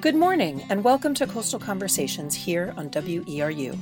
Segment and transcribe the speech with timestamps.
[0.00, 3.78] Good morning, and welcome to Coastal Conversations here on WERU.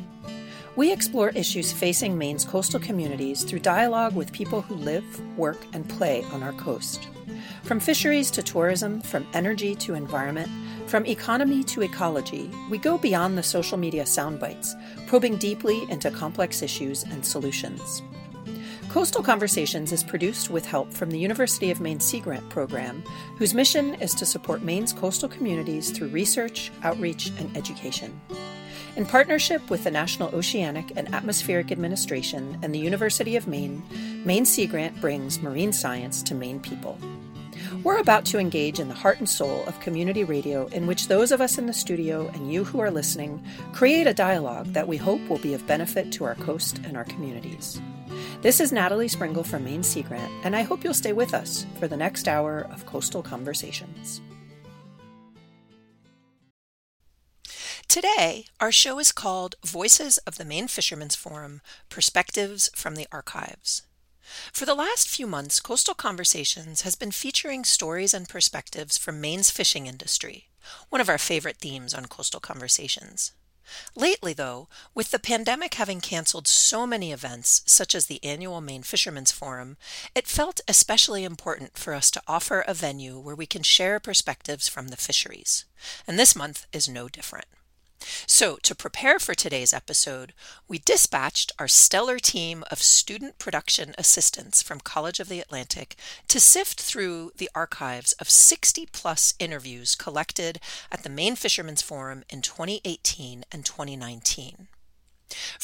[0.74, 5.04] We explore issues facing Maine's coastal communities through dialogue with people who live,
[5.38, 7.06] work, and play on our coast.
[7.62, 10.50] From fisheries to tourism, from energy to environment,
[10.88, 14.74] from economy to ecology, we go beyond the social media soundbites,
[15.06, 18.02] probing deeply into complex issues and solutions.
[18.88, 23.04] Coastal Conversations is produced with help from the University of Maine Sea Grant program,
[23.36, 28.18] whose mission is to support Maine's coastal communities through research, outreach, and education.
[28.96, 33.82] In partnership with the National Oceanic and Atmospheric Administration and the University of Maine,
[34.24, 36.98] Maine Sea Grant brings marine science to Maine people.
[37.84, 41.30] We're about to engage in the heart and soul of community radio, in which those
[41.30, 44.96] of us in the studio and you who are listening create a dialogue that we
[44.96, 47.82] hope will be of benefit to our coast and our communities.
[48.42, 51.66] This is Natalie Springle from Maine Sea Grant, and I hope you'll stay with us
[51.78, 54.20] for the next hour of Coastal Conversations.
[57.88, 63.82] Today, our show is called Voices of the Maine Fishermen's Forum Perspectives from the Archives.
[64.52, 69.50] For the last few months, Coastal Conversations has been featuring stories and perspectives from Maine's
[69.50, 70.50] fishing industry,
[70.90, 73.32] one of our favorite themes on Coastal Conversations.
[73.94, 78.82] Lately, though, with the pandemic having canceled so many events, such as the annual Maine
[78.82, 79.76] Fishermen's Forum,
[80.14, 84.68] it felt especially important for us to offer a venue where we can share perspectives
[84.68, 85.64] from the fisheries.
[86.06, 87.46] And this month is no different.
[88.26, 90.32] So, to prepare for today's episode,
[90.68, 95.96] we dispatched our stellar team of student production assistants from College of the Atlantic
[96.28, 100.60] to sift through the archives of 60 plus interviews collected
[100.92, 104.68] at the Maine Fishermen's Forum in 2018 and 2019.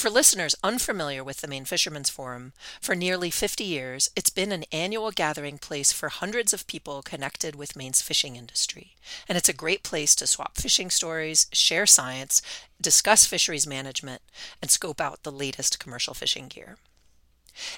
[0.04, 4.66] For listeners unfamiliar with the Maine Fishermen's Forum, for nearly 50 years, it's been an
[4.70, 8.96] annual gathering place for hundreds of people connected with Maine's fishing industry.
[9.26, 12.42] And it's a great place to swap fishing stories, share science,
[12.78, 14.20] discuss fisheries management,
[14.60, 16.76] and scope out the latest commercial fishing gear.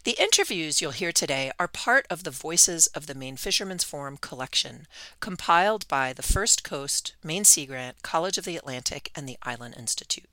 [0.03, 4.17] The interviews you'll hear today are part of the Voices of the Maine Fishermen's Forum
[4.17, 4.89] collection,
[5.21, 9.77] compiled by the First Coast, Maine Sea Grant, College of the Atlantic, and the Island
[9.79, 10.27] Institute.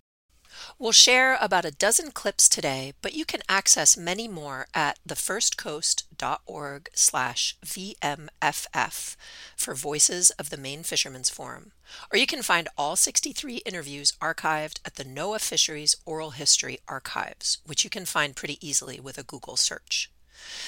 [0.78, 6.90] We'll share about a dozen clips today, but you can access many more at thefirstcoast.org
[6.94, 9.16] slash VMFF
[9.56, 11.72] for Voices of the Maine Fishermen's Forum.
[12.12, 17.60] Or you can find all 63 interviews archived at the NOAA Fisheries Oral History Archives,
[17.66, 20.10] which you can find pretty easily with a Google search.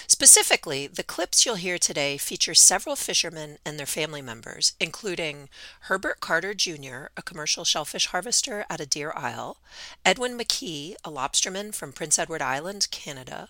[0.08, 5.50] Specifically, the clips you'll hear today feature several fishermen and their family members, including
[5.82, 9.58] Herbert Carter Jr., a commercial shellfish harvester at Deer Isle,
[10.04, 13.50] Edwin McKee, a lobsterman from Prince Edward Island, Canada,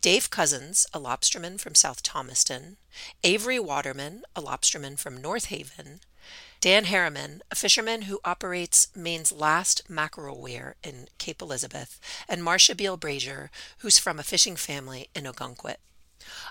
[0.00, 2.76] Dave Cousins, a lobsterman from South Thomaston,
[3.22, 6.00] Avery Waterman, a lobsterman from North Haven,
[6.64, 12.74] Dan Harriman, a fisherman who operates Maine's last mackerel weir in Cape Elizabeth, and Marcia
[12.74, 15.76] Beal Brazier, who's from a fishing family in Ogunquit.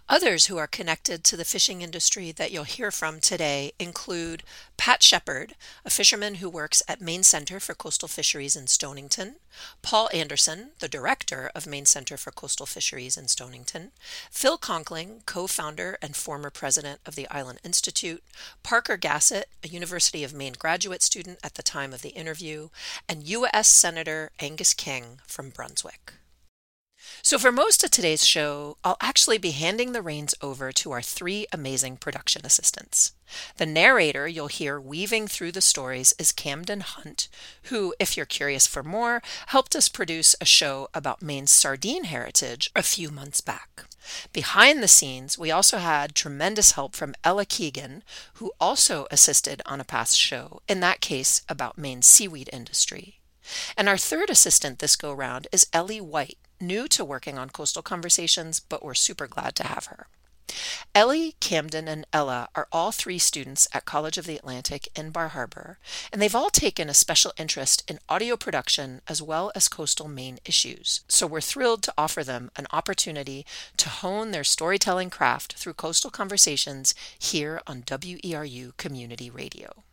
[0.09, 4.43] Others who are connected to the fishing industry that you'll hear from today include
[4.77, 9.35] Pat Shepard, a fisherman who works at Maine Center for Coastal Fisheries in Stonington,
[9.81, 13.91] Paul Anderson, the director of Maine Center for Coastal Fisheries in Stonington,
[14.29, 18.23] Phil Conkling, co founder and former president of the Island Institute,
[18.61, 22.69] Parker Gassett, a University of Maine graduate student at the time of the interview,
[23.07, 23.69] and U.S.
[23.69, 26.13] Senator Angus King from Brunswick.
[27.25, 31.01] So, for most of today's show, I'll actually be handing the reins over to our
[31.01, 33.13] three amazing production assistants.
[33.55, 37.29] The narrator you'll hear weaving through the stories is Camden Hunt,
[37.69, 42.69] who, if you're curious for more, helped us produce a show about Maine's sardine heritage
[42.75, 43.85] a few months back.
[44.33, 49.79] Behind the scenes, we also had tremendous help from Ella Keegan, who also assisted on
[49.79, 53.21] a past show, in that case about Maine's seaweed industry.
[53.77, 57.81] And our third assistant this go round is Ellie White, new to working on coastal
[57.81, 60.07] conversations, but we're super glad to have her.
[60.95, 65.29] Ellie, Camden, and Ella are all three students at College of the Atlantic in Bar
[65.29, 65.79] Harbor,
[66.11, 70.39] and they've all taken a special interest in audio production as well as coastal Maine
[70.45, 71.01] issues.
[71.07, 73.45] So we're thrilled to offer them an opportunity
[73.77, 79.83] to hone their storytelling craft through coastal conversations here on WERU Community Radio.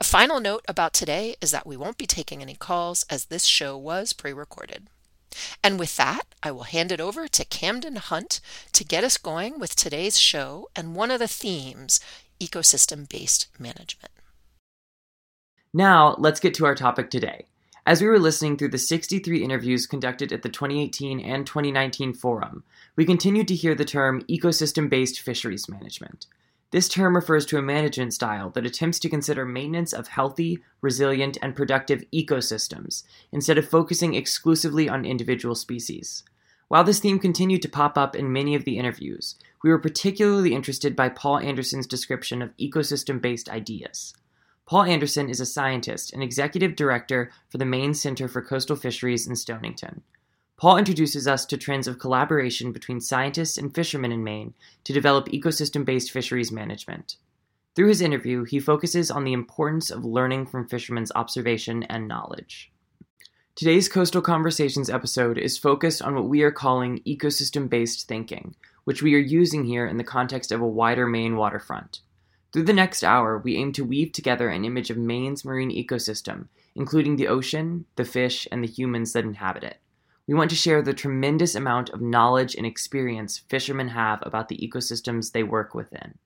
[0.00, 3.44] A final note about today is that we won't be taking any calls as this
[3.44, 4.88] show was pre recorded.
[5.62, 8.40] And with that, I will hand it over to Camden Hunt
[8.72, 12.00] to get us going with today's show and one of the themes
[12.40, 14.12] ecosystem based management.
[15.72, 17.46] Now, let's get to our topic today.
[17.88, 22.62] As we were listening through the 63 interviews conducted at the 2018 and 2019 forum,
[22.96, 26.26] we continued to hear the term ecosystem based fisheries management.
[26.70, 31.38] This term refers to a management style that attempts to consider maintenance of healthy, resilient,
[31.40, 36.24] and productive ecosystems instead of focusing exclusively on individual species.
[36.68, 40.54] While this theme continued to pop up in many of the interviews, we were particularly
[40.54, 44.12] interested by Paul Anderson's description of ecosystem based ideas.
[44.66, 49.26] Paul Anderson is a scientist and executive director for the Maine Center for Coastal Fisheries
[49.26, 50.02] in Stonington.
[50.58, 55.28] Paul introduces us to trends of collaboration between scientists and fishermen in Maine to develop
[55.28, 57.14] ecosystem based fisheries management.
[57.76, 62.72] Through his interview, he focuses on the importance of learning from fishermen's observation and knowledge.
[63.54, 69.00] Today's Coastal Conversations episode is focused on what we are calling ecosystem based thinking, which
[69.00, 72.00] we are using here in the context of a wider Maine waterfront.
[72.52, 76.48] Through the next hour, we aim to weave together an image of Maine's marine ecosystem,
[76.74, 79.78] including the ocean, the fish, and the humans that inhabit it.
[80.28, 84.58] We want to share the tremendous amount of knowledge and experience fishermen have about the
[84.58, 86.18] ecosystems they work within.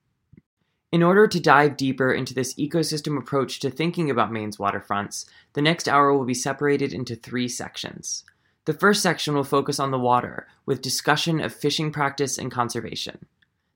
[0.91, 5.61] In order to dive deeper into this ecosystem approach to thinking about Maine's waterfronts, the
[5.61, 8.25] next hour will be separated into three sections.
[8.65, 13.25] The first section will focus on the water, with discussion of fishing practice and conservation.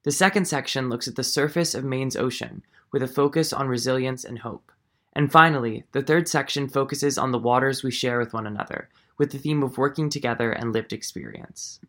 [0.03, 4.25] The second section looks at the surface of Maine's ocean, with a focus on resilience
[4.25, 4.73] and hope.
[5.13, 9.31] And finally, the third section focuses on the waters we share with one another, with
[9.31, 11.79] the theme of working together and lived experience.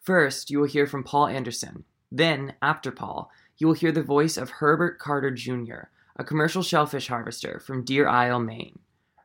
[0.00, 1.84] First, you will hear from Paul Anderson.
[2.10, 7.08] Then, after Paul, you will hear the voice of Herbert Carter Jr., a commercial shellfish
[7.08, 8.78] harvester from Deer Isle, Maine.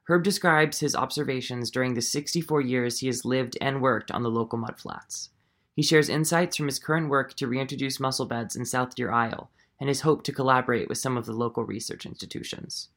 [0.09, 4.29] Herb describes his observations during the 64 years he has lived and worked on the
[4.29, 5.29] local mudflats.
[5.73, 9.49] He shares insights from his current work to reintroduce mussel beds in South Deer Isle
[9.79, 12.89] and his hope to collaborate with some of the local research institutions.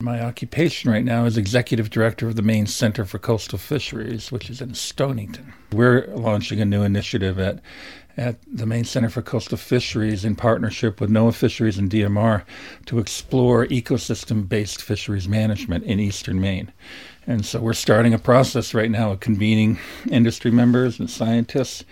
[0.00, 4.48] My occupation right now is executive director of the Maine Center for Coastal Fisheries, which
[4.48, 5.52] is in Stonington.
[5.72, 7.60] We're launching a new initiative at
[8.16, 12.44] at the Maine Center for Coastal Fisheries in partnership with NOAA Fisheries and DMR
[12.86, 16.70] to explore ecosystem based fisheries management in eastern Maine.
[17.26, 21.84] And so we're starting a process right now of convening industry members and scientists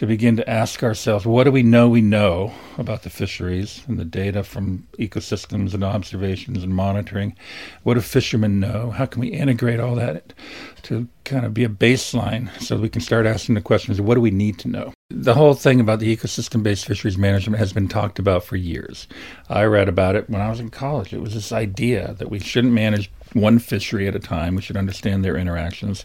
[0.00, 3.98] to begin to ask ourselves what do we know we know about the fisheries and
[3.98, 7.36] the data from ecosystems and observations and monitoring?
[7.82, 8.92] What do fishermen know?
[8.92, 10.32] How can we integrate all that
[10.84, 14.20] to kind of be a baseline so we can start asking the questions what do
[14.20, 14.92] we need to know?
[15.10, 19.06] The whole thing about the ecosystem based fisheries management has been talked about for years.
[19.48, 21.12] I read about it when I was in college.
[21.12, 24.54] It was this idea that we shouldn't manage one fishery at a time.
[24.54, 26.04] We should understand their interactions.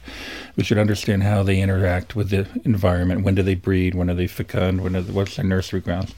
[0.56, 3.24] We should understand how they interact with the environment.
[3.24, 3.96] When do they breed?
[3.96, 4.82] When are they fecund?
[4.82, 6.14] When are what's their nursery grounds?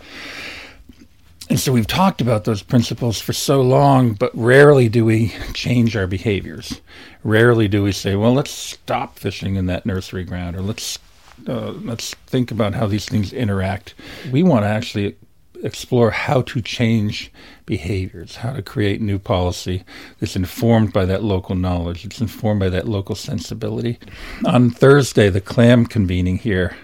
[1.49, 5.95] And so we've talked about those principles for so long, but rarely do we change
[5.95, 6.81] our behaviors.
[7.23, 10.99] Rarely do we say, "Well, let's stop fishing in that nursery ground," or "Let's
[11.47, 13.93] uh, let's think about how these things interact."
[14.31, 15.15] We want to actually
[15.63, 17.31] explore how to change
[17.65, 19.83] behaviors, how to create new policy
[20.19, 23.99] that's informed by that local knowledge, it's informed by that local sensibility.
[24.45, 26.75] On Thursday, the clam convening here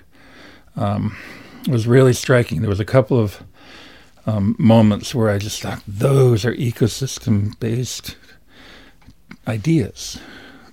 [0.76, 1.16] um,
[1.68, 2.62] was really striking.
[2.62, 3.44] There was a couple of
[4.26, 8.16] um, moments where I just thought those are ecosystem based
[9.48, 10.20] ideas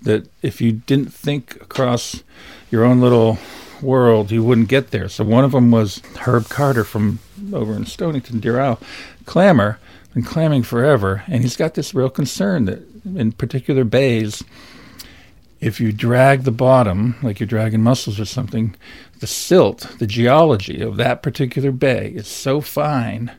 [0.02, 2.22] that if you didn't think across
[2.70, 3.38] your own little
[3.82, 5.08] world, you wouldn't get there.
[5.08, 7.18] So one of them was Herb Carter from
[7.52, 8.80] over in Stonington, Deer Isle,
[9.26, 9.78] clammer,
[10.14, 14.42] been clamming forever, and he's got this real concern that in particular bays,
[15.60, 18.74] if you drag the bottom, like you're dragging mussels or something,
[19.20, 23.30] the silt, the geology of that particular bay is so fine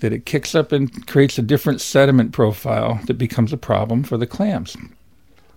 [0.00, 4.16] that it kicks up and creates a different sediment profile that becomes a problem for
[4.16, 4.76] the clams.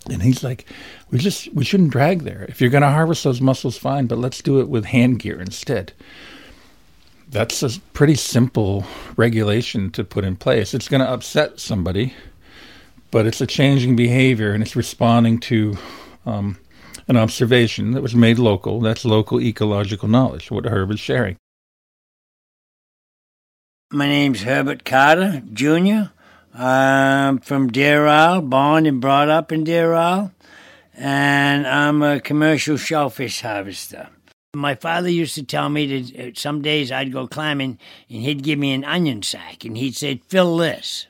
[0.09, 0.65] And he's like,
[1.11, 2.45] we just we shouldn't drag there.
[2.49, 5.39] If you're going to harvest those mussels, fine, but let's do it with hand gear
[5.39, 5.93] instead.
[7.29, 8.85] That's a pretty simple
[9.15, 10.73] regulation to put in place.
[10.73, 12.13] It's going to upset somebody,
[13.11, 15.77] but it's a changing behavior and it's responding to
[16.25, 16.57] um,
[17.07, 18.81] an observation that was made local.
[18.81, 21.37] That's local ecological knowledge, what Herb is sharing.
[23.93, 26.09] My name's Herbert Carter, Jr.
[26.51, 30.31] I'm from Deer Isle, born and brought up in Deer Isle,
[30.95, 34.09] and I'm a commercial shellfish harvester.
[34.55, 37.77] My father used to tell me that uh, some days I'd go clamming
[38.09, 41.05] and he'd give me an onion sack and he'd say, fill this.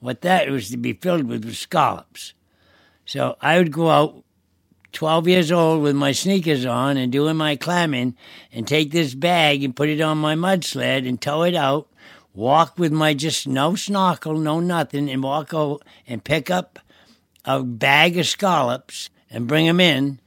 [0.00, 2.34] What that was to be filled with was scallops.
[3.06, 4.24] So I would go out
[4.90, 8.16] 12 years old with my sneakers on and doing my clamming
[8.52, 11.86] and take this bag and put it on my mud sled and tow it out
[12.40, 15.78] walk with my just no snorkel, no nothing, and walk over
[16.08, 16.78] and pick up
[17.44, 20.18] a bag of scallops and bring them in.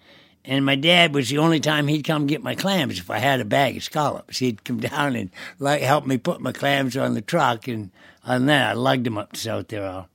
[0.45, 3.39] And my dad was the only time he'd come get my clams if I had
[3.39, 4.37] a bag of scallops.
[4.37, 7.91] He'd come down and like help me put my clams on the truck, and
[8.23, 10.09] on that I lugged them up to South Deer Isle.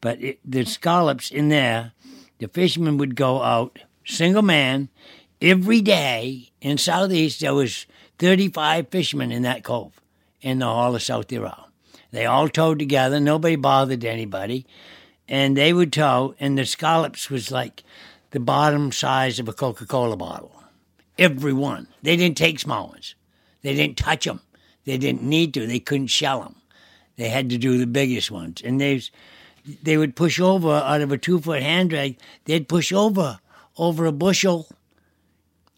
[0.00, 1.92] But it, the scallops in there,
[2.38, 4.88] the fishermen would go out single man
[5.40, 7.40] every day in southeast.
[7.40, 7.86] There was
[8.18, 10.00] thirty five fishermen in that cove
[10.40, 11.68] in the hall of South Deer Isle.
[12.10, 13.20] They all towed together.
[13.20, 14.66] Nobody bothered anybody,
[15.28, 16.34] and they would tow.
[16.38, 17.82] And the scallops was like
[18.30, 20.52] the bottom size of a Coca Cola bottle.
[21.18, 21.88] Every one.
[22.02, 23.14] They didn't take small ones.
[23.62, 24.40] They didn't touch them.
[24.84, 25.66] They didn't need to.
[25.66, 26.56] They couldn't shell them.
[27.16, 28.62] They had to do the biggest ones.
[28.62, 29.02] And they,
[29.82, 32.18] they would push over out of a two foot hand drag.
[32.44, 33.40] They'd push over
[33.76, 34.68] over a bushel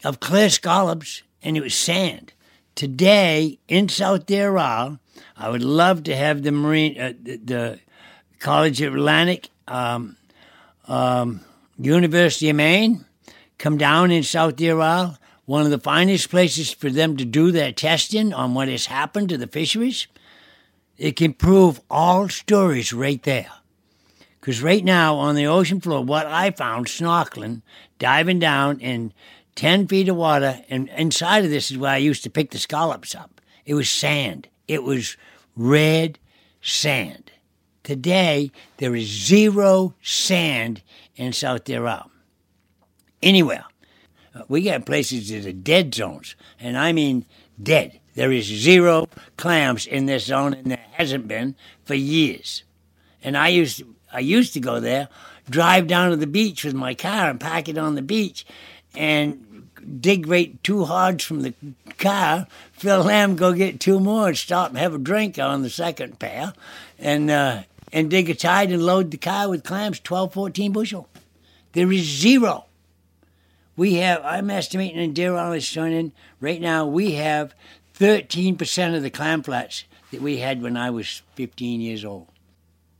[0.04, 2.32] of clear scallops, and it was sand.
[2.78, 5.00] Today in South Deer Isle,
[5.36, 7.80] I would love to have the Marine, uh, the, the,
[8.38, 10.16] College of Atlantic, um,
[10.86, 11.40] um,
[11.76, 13.04] University of Maine,
[13.58, 15.18] come down in South Deer Isle.
[15.44, 19.30] One of the finest places for them to do their testing on what has happened
[19.30, 20.06] to the fisheries.
[20.96, 23.50] It can prove all stories right there.
[24.40, 27.62] Because right now on the ocean floor, what I found snorkeling,
[27.98, 29.12] diving down in
[29.58, 32.58] 10 feet of water, and inside of this is where I used to pick the
[32.58, 33.40] scallops up.
[33.66, 34.46] It was sand.
[34.68, 35.16] It was
[35.56, 36.20] red
[36.62, 37.32] sand.
[37.82, 40.82] Today, there is zero sand
[41.16, 42.08] in South Deer Isle.
[43.20, 43.64] Anywhere.
[44.32, 47.26] Uh, we got places that are dead zones, and I mean
[47.60, 47.98] dead.
[48.14, 52.62] There is zero clams in this zone, and there hasn't been for years.
[53.24, 55.08] And I used to, I used to go there,
[55.50, 58.46] drive down to the beach with my car and park it on the beach,
[58.94, 59.44] and
[60.00, 61.54] dig right two hods from the
[61.98, 65.70] car, fill them, go get two more, and stop and have a drink on the
[65.70, 66.52] second pair,
[66.98, 71.08] and uh, and dig a tide and load the car with clams, 12, 14 bushel.
[71.72, 72.66] There is zero.
[73.76, 77.54] We have, I'm estimating in Deer Island Stoning, right now we have
[77.98, 82.26] 13% of the clam flats that we had when I was 15 years old.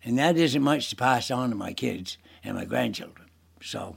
[0.05, 3.29] And that isn't much to pass on to my kids and my grandchildren.
[3.61, 3.97] So,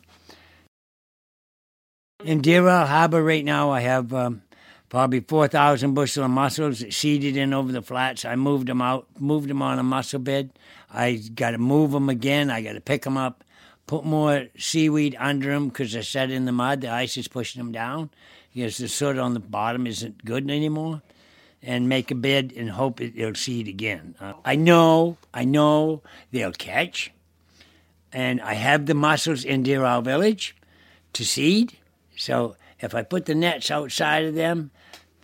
[2.24, 4.42] in Deer Isle Harbor right now, I have um,
[4.90, 8.26] probably 4,000 bushel of mussels seeded in over the flats.
[8.26, 10.52] I moved them out, moved them on a mussel bed.
[10.92, 12.50] I got to move them again.
[12.50, 13.44] I got to pick them up,
[13.88, 16.82] put more seaweed under them because they're set in the mud.
[16.82, 18.10] The ice is pushing them down
[18.54, 21.02] because the soot on the bottom isn't good anymore.
[21.64, 24.16] And make a bed and hope it, will seed again.
[24.20, 26.02] Uh, I know, I know
[26.32, 27.12] they'll catch.
[28.12, 30.56] And I have the mussels in Deer Isle Village
[31.14, 31.78] to seed
[32.22, 34.70] so if I put the nets outside of them,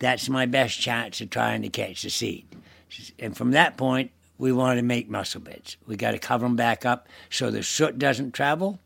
[0.00, 2.44] that's my best chance of trying to catch the seed.
[3.20, 5.76] And from that point, we want to make mussel beds.
[5.86, 8.80] We got to cover them back up so the soot doesn't travel.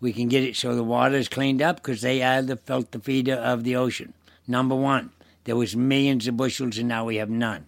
[0.00, 3.00] We can get it so the water is cleaned up because they are the filter
[3.00, 4.14] feeder of the ocean.
[4.46, 5.10] Number one,
[5.42, 7.66] there was millions of bushels and now we have none.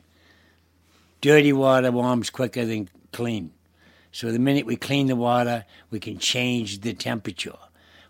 [1.20, 3.50] Dirty water warms quicker than clean.
[4.12, 7.58] So the minute we clean the water, we can change the temperature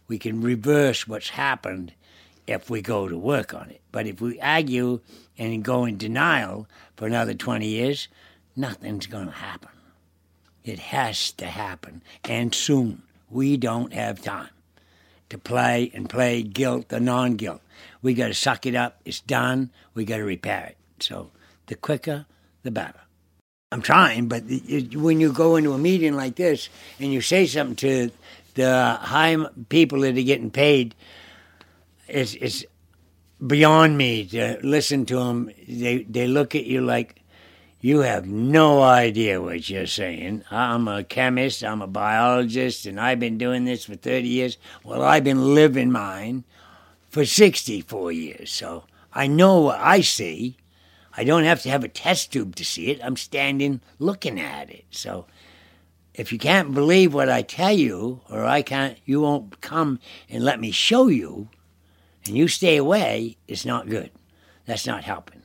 [0.08, 1.92] we can reverse what's happened
[2.46, 3.82] if we go to work on it.
[3.92, 5.00] But if we argue
[5.36, 8.08] and go in denial for another 20 years,
[8.56, 9.70] nothing's going to happen.
[10.64, 13.02] It has to happen, and soon.
[13.30, 14.48] We don't have time
[15.28, 17.60] to play and play guilt or non guilt.
[18.00, 19.00] We got to suck it up.
[19.04, 19.70] It's done.
[19.94, 20.76] We got to repair it.
[21.02, 21.30] So
[21.66, 22.26] the quicker,
[22.62, 23.00] the better.
[23.70, 24.44] I'm trying, but
[24.94, 28.10] when you go into a meeting like this and you say something to
[28.58, 29.36] the high
[29.68, 30.96] people that are getting paid,
[32.08, 32.64] it's, it's
[33.44, 35.50] beyond me to listen to them.
[35.68, 37.22] They, they look at you like
[37.80, 40.42] you have no idea what you're saying.
[40.50, 44.58] I'm a chemist, I'm a biologist, and I've been doing this for 30 years.
[44.82, 46.42] Well, I've been living mine
[47.08, 50.56] for 64 years, so I know what I see.
[51.16, 53.00] I don't have to have a test tube to see it.
[53.04, 54.84] I'm standing looking at it.
[54.90, 55.26] So
[56.18, 60.44] if you can't believe what I tell you, or I can't, you won't come and
[60.44, 61.48] let me show you,
[62.26, 64.10] and you stay away, it's not good.
[64.66, 65.42] That's not helping.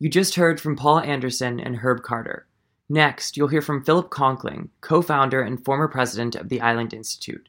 [0.00, 2.46] You just heard from Paul Anderson and Herb Carter.
[2.88, 7.48] Next, you'll hear from Philip Conkling, co founder and former president of the Island Institute.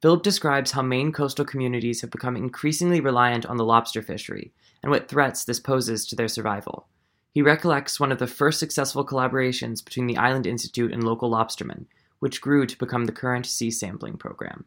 [0.00, 4.90] Philip describes how Maine coastal communities have become increasingly reliant on the lobster fishery and
[4.90, 6.86] what threats this poses to their survival.
[7.32, 11.86] He recollects one of the first successful collaborations between the Island Institute and local lobstermen,
[12.18, 14.64] which grew to become the current sea sampling program.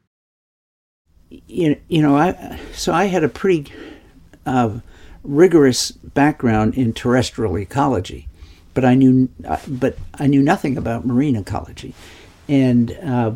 [1.29, 3.72] You, you know, I, so I had a pretty
[4.46, 4.79] uh,
[5.24, 8.27] rigorous background in terrestrial ecology,
[8.74, 11.93] but I knew, uh, but I knew nothing about marine ecology,
[12.48, 13.36] and uh,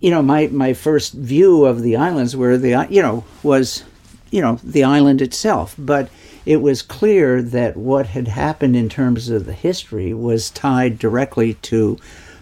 [0.00, 3.82] you know, my, my first view of the islands were the, you know, was,
[4.30, 5.74] you know, the island itself.
[5.78, 6.10] But
[6.46, 11.54] it was clear that what had happened in terms of the history was tied directly
[11.54, 11.98] to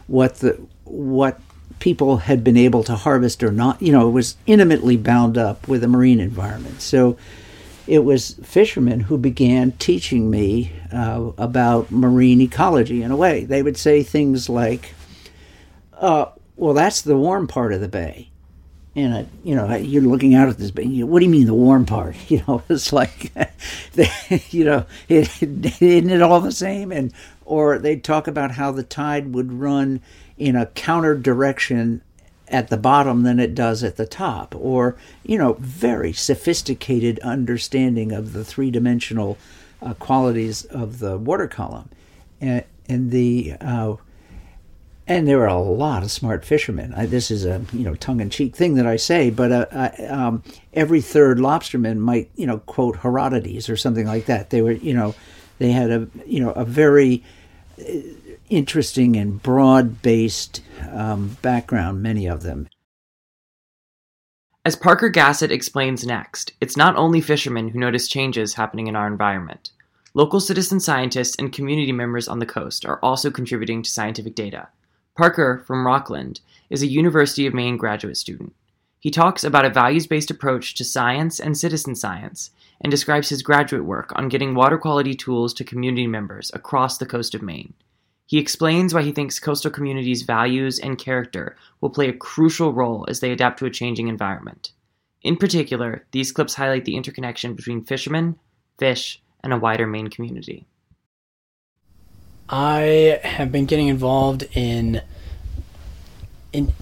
[0.07, 1.41] what the, what
[1.81, 3.81] people had been able to harvest or not.
[3.81, 6.83] You know, it was intimately bound up with the marine environment.
[6.83, 7.17] So
[7.87, 13.45] it was fishermen who began teaching me uh, about marine ecology in a way.
[13.45, 14.95] They would say things like,
[15.95, 18.29] uh, well, that's the warm part of the bay.
[18.97, 20.85] And, you know, you're looking out at this bay.
[21.03, 22.17] what do you mean the warm part?
[22.29, 23.33] You know, it's like,
[24.51, 26.93] you know, isn't it all the same?
[26.93, 27.13] And,
[27.45, 30.01] or they'd talk about how the tide would run
[30.39, 32.03] in a counter direction
[32.49, 38.13] at the bottom than it does at the top, or you know, very sophisticated understanding
[38.13, 39.39] of the three-dimensional
[39.83, 41.89] uh, qualities of the water column,
[42.41, 43.97] and, and the uh,
[45.07, 46.95] and there were a lot of smart fishermen.
[46.95, 50.43] I, this is a you know tongue-in-cheek thing that I say, but uh, uh um,
[50.73, 54.51] every third lobsterman might you know quote Herodotus or something like that.
[54.51, 55.15] They were you know
[55.59, 57.23] they had a you know a very
[58.49, 62.69] interesting and broad based um, background, many of them.
[64.67, 69.07] As Parker Gassett explains next, it's not only fishermen who notice changes happening in our
[69.07, 69.71] environment.
[70.15, 74.69] Local citizen scientists and community members on the coast are also contributing to scientific data.
[75.17, 76.41] Parker, from Rockland,
[76.71, 78.53] is a University of Maine graduate student.
[78.99, 83.43] He talks about a values based approach to science and citizen science and describes his
[83.43, 87.75] graduate work on getting water quality tools to community members across the coast of Maine.
[88.27, 93.05] He explains why he thinks coastal communities' values and character will play a crucial role
[93.09, 94.73] as they adapt to a changing environment.
[95.23, 98.37] In particular, these clips highlight the interconnection between fishermen,
[98.79, 100.67] fish, and a wider Maine community.
[102.49, 105.01] I have been getting involved in
[106.53, 106.73] in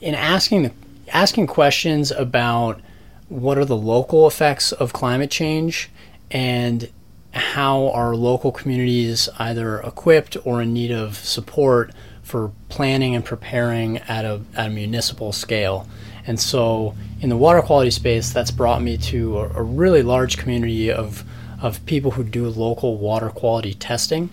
[0.00, 0.72] in asking
[1.12, 2.80] asking questions about
[3.28, 5.90] what are the local effects of climate change
[6.30, 6.88] and
[7.32, 11.92] how are local communities either equipped or in need of support
[12.22, 15.86] for planning and preparing at a, at a municipal scale.
[16.26, 20.36] And so, in the water quality space, that's brought me to a, a really large
[20.38, 21.22] community of,
[21.62, 24.30] of people who do local water quality testing.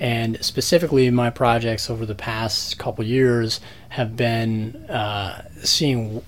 [0.00, 6.22] And specifically, my projects over the past couple years have been uh, seeing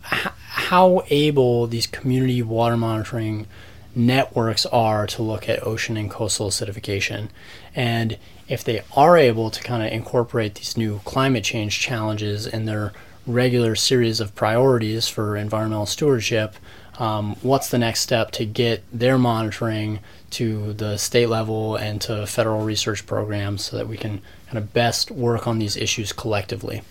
[0.00, 3.46] how able these community water monitoring
[3.94, 7.28] networks are to look at ocean and coastal acidification.
[7.74, 12.64] And if they are able to kind of incorporate these new climate change challenges in
[12.64, 12.92] their
[13.26, 16.54] regular series of priorities for environmental stewardship,
[16.98, 22.26] um, what's the next step to get their monitoring to the state level and to
[22.26, 26.82] federal research programs so that we can kind of best work on these issues collectively?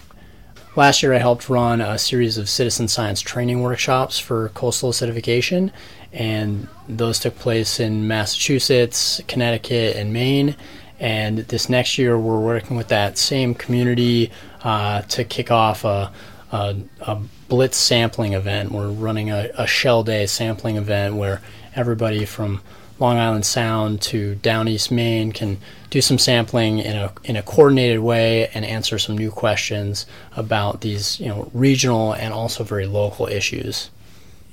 [0.75, 5.71] Last year, I helped run a series of citizen science training workshops for coastal acidification,
[6.13, 10.55] and those took place in Massachusetts, Connecticut, and Maine.
[10.99, 14.31] And this next year, we're working with that same community
[14.63, 16.11] uh, to kick off a,
[16.51, 18.71] a, a, blitz sampling event.
[18.71, 21.41] We're running a, a shell day sampling event where
[21.75, 22.61] everybody from
[22.99, 25.57] Long Island Sound to down East Maine can
[25.89, 30.81] do some sampling in a in a coordinated way and answer some new questions about
[30.81, 33.89] these you know regional and also very local issues.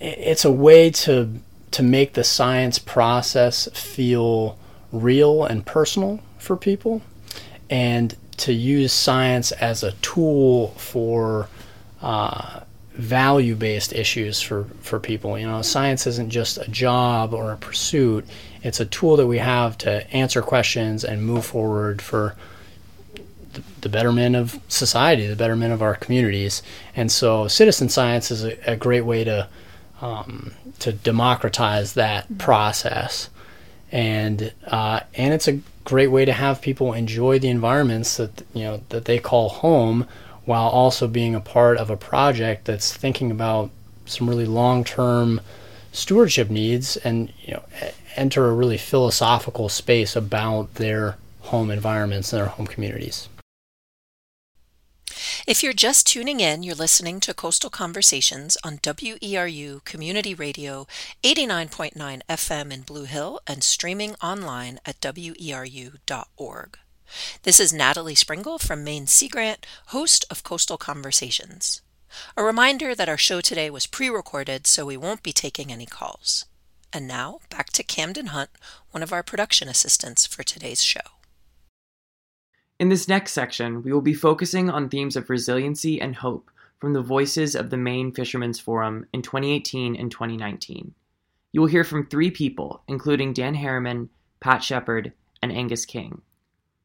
[0.00, 1.40] It's a way to
[1.72, 4.56] to make the science process feel
[4.92, 7.02] real and personal for people
[7.68, 11.48] and to use science as a tool for
[12.02, 12.60] uh,
[12.96, 15.38] value based issues for, for people.
[15.38, 18.26] You know, science isn't just a job or a pursuit,
[18.62, 22.34] it's a tool that we have to answer questions and move forward for
[23.52, 26.62] the, the betterment of society, the betterment of our communities.
[26.94, 29.48] And so, citizen science is a, a great way to
[30.00, 33.30] um, to democratize that process,
[33.90, 38.64] and uh, and it's a great way to have people enjoy the environments that you
[38.64, 40.06] know that they call home,
[40.46, 43.70] while also being a part of a project that's thinking about
[44.06, 45.40] some really long-term
[45.92, 47.64] stewardship needs, and you know
[48.16, 53.28] enter a really philosophical space about their home environments and their home communities.
[55.46, 60.88] If you're just tuning in, you're listening to Coastal Conversations on WERU Community Radio
[61.22, 66.78] 89.9 FM in Blue Hill and streaming online at weru.org.
[67.42, 71.82] This is Natalie Springle from Maine Sea Grant, host of Coastal Conversations.
[72.36, 75.86] A reminder that our show today was pre recorded, so we won't be taking any
[75.86, 76.46] calls.
[76.92, 78.50] And now, back to Camden Hunt,
[78.90, 81.00] one of our production assistants for today's show.
[82.78, 86.92] In this next section, we will be focusing on themes of resiliency and hope from
[86.92, 90.94] the voices of the Maine Fishermen's Forum in 2018 and 2019.
[91.52, 96.20] You will hear from three people, including Dan Harriman, Pat Shepard, and Angus King.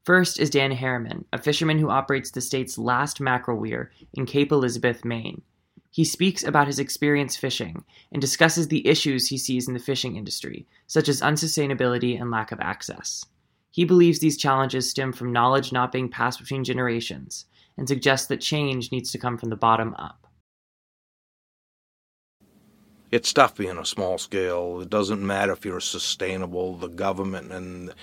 [0.03, 4.51] First is Dan Harriman, a fisherman who operates the state's last mackerel weir in Cape
[4.51, 5.43] Elizabeth, Maine.
[5.91, 10.15] He speaks about his experience fishing and discusses the issues he sees in the fishing
[10.15, 13.25] industry, such as unsustainability and lack of access.
[13.69, 17.45] He believes these challenges stem from knowledge not being passed between generations
[17.77, 20.25] and suggests that change needs to come from the bottom up.
[23.11, 24.79] It's tough being a small scale.
[24.81, 26.77] It doesn't matter if you're sustainable.
[26.77, 27.93] The government and you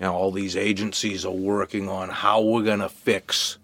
[0.00, 3.56] know, all these agencies are working on how we're going to fix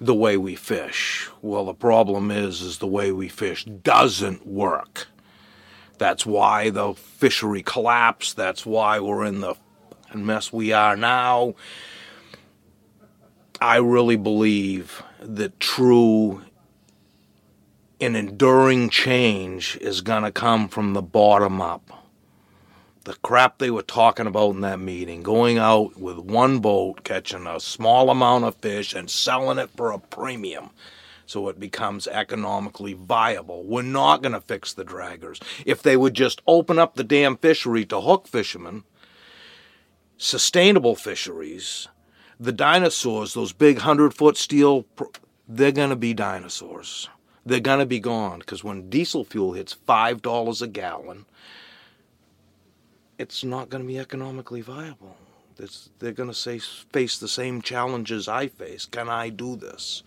[0.00, 1.28] the way we fish.
[1.42, 5.06] Well, the problem is, is the way we fish doesn't work.
[5.98, 8.36] That's why the fishery collapsed.
[8.36, 9.54] That's why we're in the
[10.14, 11.54] mess we are now.
[13.60, 16.42] I really believe that true
[18.02, 22.08] and enduring change is going to come from the bottom up.
[23.04, 27.46] The crap they were talking about in that meeting, going out with one boat, catching
[27.46, 30.70] a small amount of fish, and selling it for a premium
[31.26, 33.62] so it becomes economically viable.
[33.62, 35.40] We're not going to fix the draggers.
[35.64, 38.82] If they would just open up the damn fishery to hook fishermen,
[40.16, 41.88] sustainable fisheries,
[42.38, 44.86] the dinosaurs, those big 100 foot steel,
[45.48, 47.08] they're going to be dinosaurs.
[47.44, 51.26] They're going to be gone because when diesel fuel hits $5 a gallon,
[53.18, 55.16] it's not going to be economically viable.
[55.58, 56.60] It's, they're going to
[56.92, 58.86] face the same challenges I face.
[58.86, 60.02] Can I do this?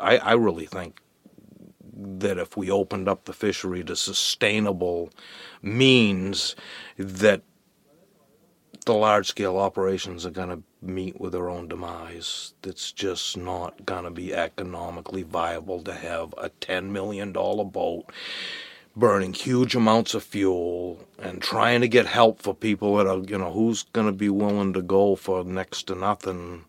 [0.00, 1.00] I, I really think
[1.94, 5.10] that if we opened up the fishery to sustainable
[5.62, 6.54] means,
[6.96, 7.42] that
[8.86, 12.54] the large scale operations are going to meet with their own demise.
[12.62, 18.04] That's just not going to be economically viable to have a $10 million boat
[18.96, 23.38] burning huge amounts of fuel and trying to get help for people that are, you
[23.38, 26.64] know, who's going to be willing to go for next to nothing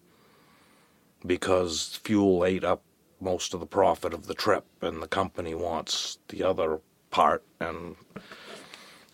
[1.26, 2.82] because fuel ate up
[3.20, 7.96] most of the profit of the trip and the company wants the other part and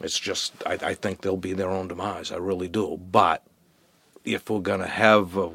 [0.04, 2.32] it's just, I, I think they'll be their own demise.
[2.32, 2.98] I really do.
[2.98, 3.44] But
[4.26, 5.52] if we're going to have a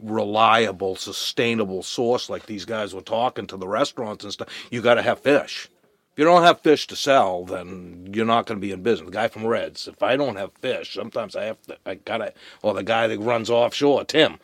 [0.00, 4.94] reliable, sustainable source like these guys were talking to the restaurants and stuff, you got
[4.94, 5.68] to have fish.
[6.12, 9.06] If you don't have fish to sell, then you're not going to be in business.
[9.06, 12.18] The guy from Reds, if I don't have fish, sometimes I have to, I got
[12.18, 14.38] to, or the guy that runs offshore, Tim,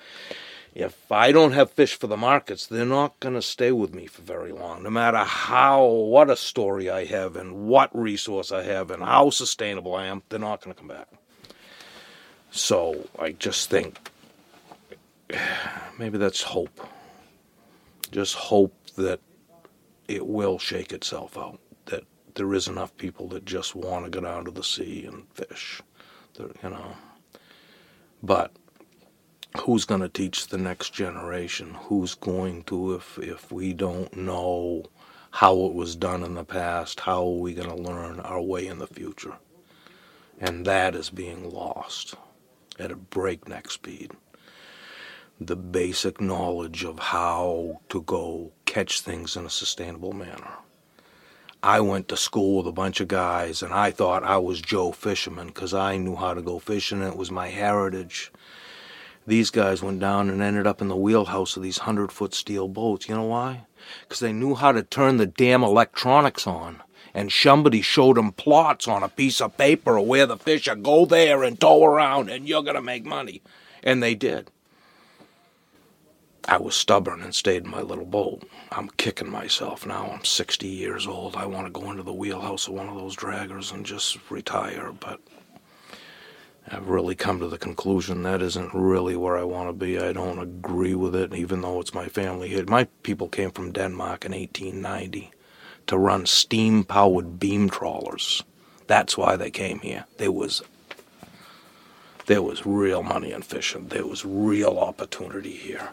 [0.74, 4.06] if I don't have fish for the markets, they're not going to stay with me
[4.06, 4.82] for very long.
[4.82, 9.28] No matter how, what a story I have and what resource I have and how
[9.28, 11.08] sustainable I am, they're not going to come back.
[12.50, 14.10] So I just think
[15.98, 16.86] maybe that's hope.
[18.10, 19.20] Just hope that
[20.06, 21.60] it will shake itself out.
[21.86, 25.26] That there is enough people that just want to go down to the sea and
[25.34, 25.82] fish.
[26.38, 26.92] you know.
[28.22, 28.52] But
[29.60, 31.74] who's going to teach the next generation?
[31.74, 34.84] Who's going to, if, if we don't know
[35.30, 38.66] how it was done in the past, how are we going to learn our way
[38.66, 39.34] in the future?
[40.40, 42.14] And that is being lost
[42.78, 44.12] at a breakneck speed.
[45.40, 50.52] The basic knowledge of how to go catch things in a sustainable manner.
[51.62, 54.92] I went to school with a bunch of guys and I thought I was Joe
[54.92, 57.02] Fisherman because I knew how to go fishing.
[57.02, 58.32] and It was my heritage
[59.28, 62.66] these guys went down and ended up in the wheelhouse of these 100 foot steel
[62.66, 63.08] boats.
[63.08, 63.66] You know why?
[64.00, 66.82] Because they knew how to turn the damn electronics on.
[67.18, 70.76] And somebody showed them plots on a piece of paper of where the fish are.
[70.76, 73.42] Go there and tow around, and you're going to make money.
[73.82, 74.52] And they did.
[76.44, 78.48] I was stubborn and stayed in my little boat.
[78.70, 80.12] I'm kicking myself now.
[80.12, 81.34] I'm 60 years old.
[81.34, 84.92] I want to go into the wheelhouse of one of those draggers and just retire,
[84.92, 85.20] but
[86.70, 89.98] I've really come to the conclusion that isn't really where I want to be.
[89.98, 92.62] I don't agree with it, even though it's my family.
[92.68, 95.32] My people came from Denmark in 1890
[95.88, 98.42] to run steam powered beam trawlers.
[98.86, 100.04] That's why they came here.
[100.18, 100.62] There was
[102.26, 103.88] there was real money in fishing.
[103.88, 105.90] There was real opportunity here.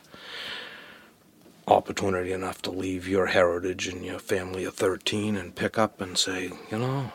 [1.68, 6.18] Opportunity enough to leave your heritage and your family of 13 and pick up and
[6.18, 7.12] say, you know,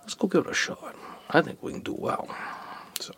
[0.00, 0.94] let's go give it a shot.
[1.28, 2.28] I think we can do well
[3.00, 3.14] So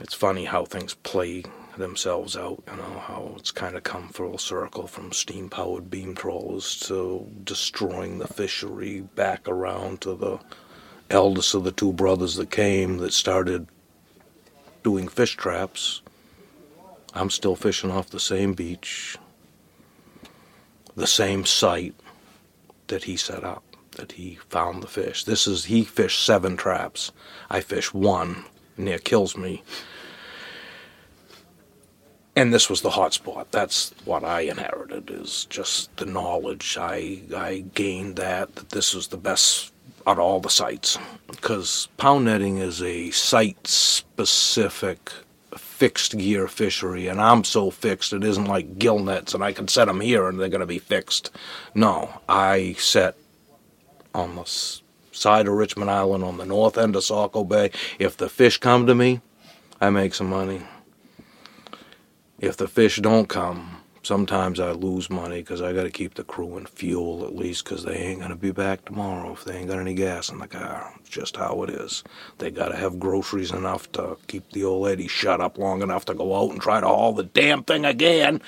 [0.00, 1.42] it's funny how things play
[1.76, 6.14] themselves out, you know, how it's kind of come full circle from steam powered beam
[6.14, 10.38] trawlers to destroying the fishery back around to the
[11.10, 13.66] eldest of the two brothers that came that started
[14.82, 16.02] doing fish traps
[17.14, 19.18] I'm still fishing off the same beach,
[20.96, 21.94] the same site
[22.86, 25.24] that he set up, that he found the fish.
[25.24, 27.12] This is, he fished seven traps.
[27.50, 28.44] I fished one,
[28.78, 29.62] near kills me.
[32.34, 33.52] And this was the hot spot.
[33.52, 36.78] That's what I inherited is just the knowledge.
[36.80, 39.72] I I gained that that this was the best
[40.06, 45.12] out of all the sites because pound netting is a site specific
[45.56, 49.68] fixed gear fishery and I'm so fixed it isn't like gill nets and I can
[49.68, 51.30] set them here and they're going to be fixed.
[51.74, 53.16] No, I set
[54.14, 54.44] on the
[55.12, 57.70] side of Richmond Island on the north end of Saco Bay.
[57.98, 59.20] If the fish come to me,
[59.80, 60.62] I make some money.
[62.42, 66.24] If the fish don't come, sometimes I lose money because I got to keep the
[66.24, 69.58] crew in fuel at least because they ain't going to be back tomorrow if they
[69.58, 70.92] ain't got any gas in the car.
[70.98, 72.02] It's just how it is.
[72.38, 76.04] They got to have groceries enough to keep the old lady shut up long enough
[76.06, 78.42] to go out and try to haul the damn thing again.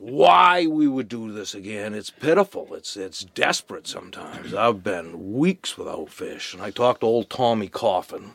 [0.00, 1.94] Why we would do this again?
[1.94, 2.74] It's pitiful.
[2.74, 4.54] It's it's desperate sometimes.
[4.54, 8.32] I've been weeks without fish, and I talked to old Tommy Coffin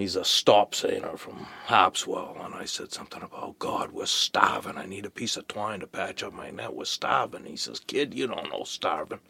[0.00, 2.42] he's a stop seiner from Harpswell.
[2.42, 4.78] And I said something about, God, we're starving.
[4.78, 6.74] I need a piece of twine to patch up my net.
[6.74, 7.44] We're starving.
[7.44, 9.20] He says, Kid, you don't know starving.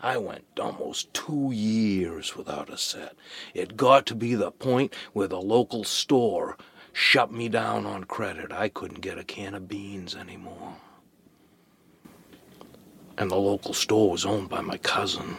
[0.00, 3.16] I went almost two years without a set.
[3.52, 6.56] It got to be the point where the local store
[6.94, 8.50] shut me down on credit.
[8.50, 10.76] I couldn't get a can of beans anymore.
[13.18, 15.36] And the local store was owned by my cousin.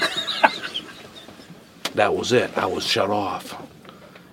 [1.94, 2.50] that was it.
[2.58, 3.56] I was shut off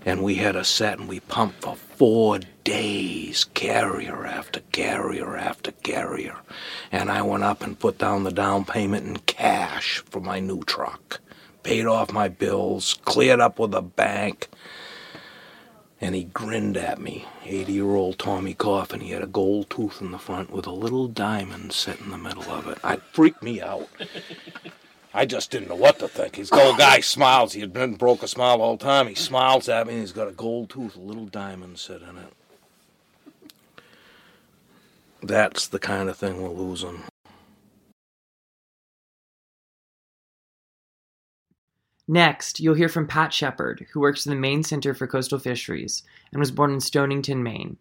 [0.07, 5.73] and we had a set and we pumped for four days, carrier after carrier after
[5.73, 6.37] carrier.
[6.93, 10.63] And I went up and put down the down payment in cash for my new
[10.63, 11.19] truck,
[11.61, 14.47] paid off my bills, cleared up with the bank.
[15.99, 19.01] And he grinned at me, 80 year old Tommy Coffin.
[19.01, 22.17] He had a gold tooth in the front with a little diamond set in the
[22.17, 22.77] middle of it.
[22.81, 23.89] It freaked me out.
[25.17, 26.35] I just didn't know what to think.
[26.35, 27.53] His old guy smiles.
[27.53, 29.07] He had been broke a smile all the time.
[29.07, 32.17] He smiles at me and he's got a gold tooth, a little diamond set in
[32.19, 33.83] it.
[35.23, 37.01] That's the kind of thing we're losing.
[42.07, 46.03] Next, you'll hear from Pat Shepard, who works in the Maine Center for Coastal Fisheries
[46.31, 47.77] and was born in Stonington, Maine.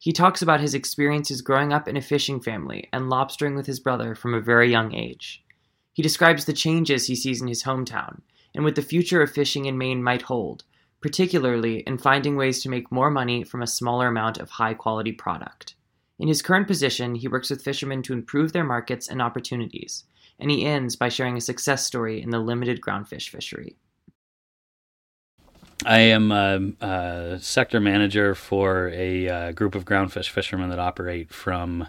[0.00, 3.78] He talks about his experiences growing up in a fishing family and lobstering with his
[3.78, 5.44] brother from a very young age.
[5.92, 8.20] He describes the changes he sees in his hometown
[8.54, 10.64] and what the future of fishing in Maine might hold,
[11.00, 15.12] particularly in finding ways to make more money from a smaller amount of high quality
[15.12, 15.74] product.
[16.18, 20.04] In his current position, he works with fishermen to improve their markets and opportunities,
[20.38, 23.76] and he ends by sharing a success story in the limited groundfish fishery.
[25.84, 31.32] I am a, a sector manager for a uh, group of groundfish fishermen that operate
[31.32, 31.88] from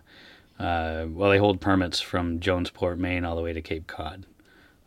[0.64, 4.26] uh, well, they hold permits from Jonesport, Maine, all the way to Cape Cod.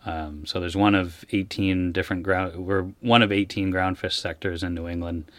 [0.07, 2.57] Um, so there's one of 18 different ground.
[2.57, 5.31] We're one of 18 groundfish sectors in New England.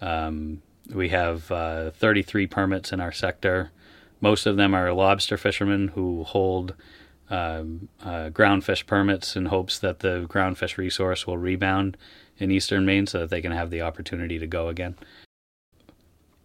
[0.00, 0.62] Um,
[0.94, 3.72] we have uh, 33 permits in our sector.
[4.20, 6.74] Most of them are lobster fishermen who hold
[7.28, 11.96] um, uh, groundfish permits in hopes that the groundfish resource will rebound
[12.38, 14.94] in eastern Maine so that they can have the opportunity to go again.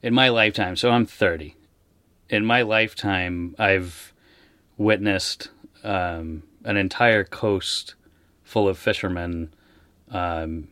[0.01, 1.55] In my lifetime, so I'm 30
[2.29, 4.13] in my lifetime, I've
[4.77, 5.49] witnessed
[5.83, 7.95] um, an entire coast
[8.43, 9.53] full of fishermen,
[10.09, 10.67] um,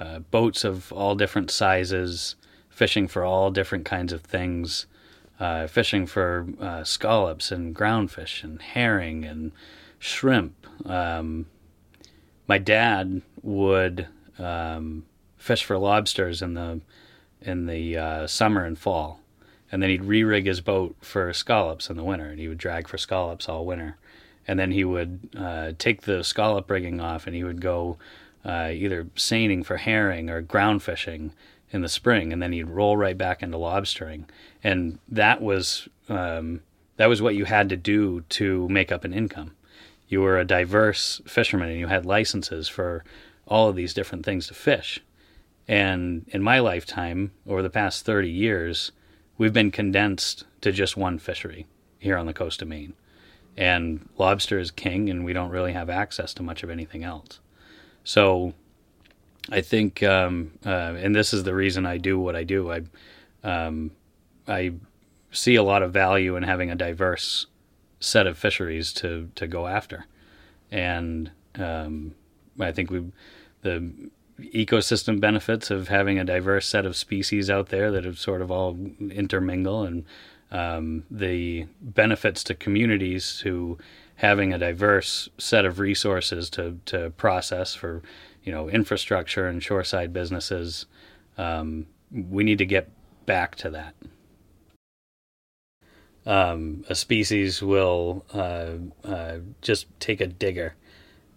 [0.00, 2.36] uh, boats of all different sizes,
[2.68, 4.86] fishing for all different kinds of things,
[5.38, 9.52] uh, fishing for uh, scallops and groundfish and herring and
[9.98, 10.66] shrimp.
[10.86, 11.46] Um,
[12.48, 15.04] my dad would um,
[15.36, 16.80] fish for lobsters in the
[17.42, 19.20] in the uh, summer and fall
[19.72, 22.88] and then he'd re-rig his boat for scallops in the winter, and he would drag
[22.88, 23.96] for scallops all winter.
[24.48, 27.98] And then he would uh, take the scallop rigging off, and he would go
[28.44, 31.32] uh, either seining for herring or ground fishing
[31.72, 34.24] in the spring, and then he'd roll right back into lobstering.
[34.62, 36.60] And that was um,
[36.96, 39.52] that was what you had to do to make up an income.
[40.08, 43.04] You were a diverse fisherman, and you had licenses for
[43.46, 45.00] all of these different things to fish.
[45.68, 48.92] And in my lifetime, over the past 30 years,
[49.38, 51.66] we've been condensed to just one fishery
[51.98, 52.94] here on the coast of Maine.
[53.56, 57.40] And lobster is king, and we don't really have access to much of anything else.
[58.04, 58.52] So
[59.50, 62.70] I think, um, uh, and this is the reason I do what I do.
[62.70, 62.82] I,
[63.42, 63.92] um,
[64.46, 64.72] I
[65.30, 67.46] see a lot of value in having a diverse
[68.00, 70.06] set of fisheries to to go after,
[70.70, 72.14] and um,
[72.60, 73.04] I think we
[73.62, 73.90] the
[74.40, 78.50] ecosystem benefits of having a diverse set of species out there that have sort of
[78.50, 78.76] all
[79.10, 80.04] intermingle and
[80.50, 83.78] um, the benefits to communities to
[84.16, 88.02] having a diverse set of resources to, to process for
[88.44, 90.86] you know infrastructure and shoreside businesses
[91.38, 92.88] um, we need to get
[93.26, 93.94] back to that.
[96.24, 98.72] Um, a species will uh,
[99.04, 100.74] uh, just take a digger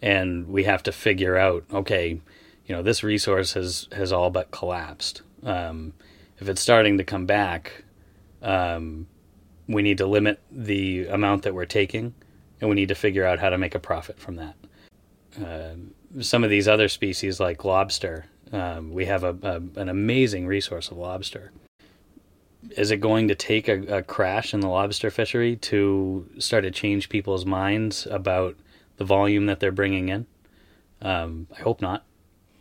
[0.02, 2.22] and we have to figure out okay
[2.70, 5.92] you know this resource has has all but collapsed um,
[6.38, 7.84] if it's starting to come back
[8.44, 9.08] um,
[9.68, 12.14] we need to limit the amount that we're taking
[12.62, 14.56] and we need to figure out how to make a profit from that
[15.44, 20.46] uh, some of these other species like lobster um, we have a, a, an amazing
[20.46, 21.52] resource of lobster
[22.72, 26.72] is it going to take a, a crash in the lobster fishery to start to
[26.72, 28.56] change people's minds about
[28.98, 30.28] the volume that they're bringing in.
[31.02, 32.04] Um, I hope not.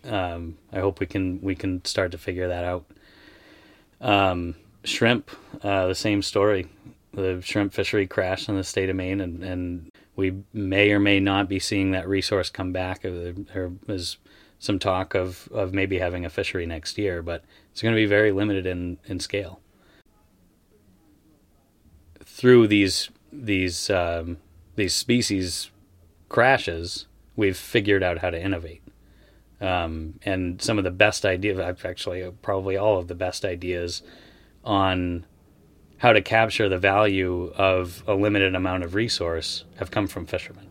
[0.05, 2.87] Um, I hope we can we can start to figure that out.
[4.01, 5.31] Um, shrimp,
[5.63, 6.67] uh, the same story.
[7.13, 11.21] The shrimp fishery crashed in the state of Maine, and, and we may or may
[11.21, 13.03] not be seeing that resource come back.
[13.03, 14.19] There is
[14.59, 18.07] some talk of, of maybe having a fishery next year, but it's going to be
[18.07, 19.61] very limited in, in scale.
[22.25, 24.39] Through these these um,
[24.77, 25.71] these species
[26.29, 27.07] crashes,
[27.37, 28.83] we've figured out how to innovate.
[29.61, 34.03] Um, and some of the best ideas, actually, probably all of the best ideas
[34.65, 35.25] on
[35.99, 40.69] how to capture the value of a limited amount of resource have come from fishermen.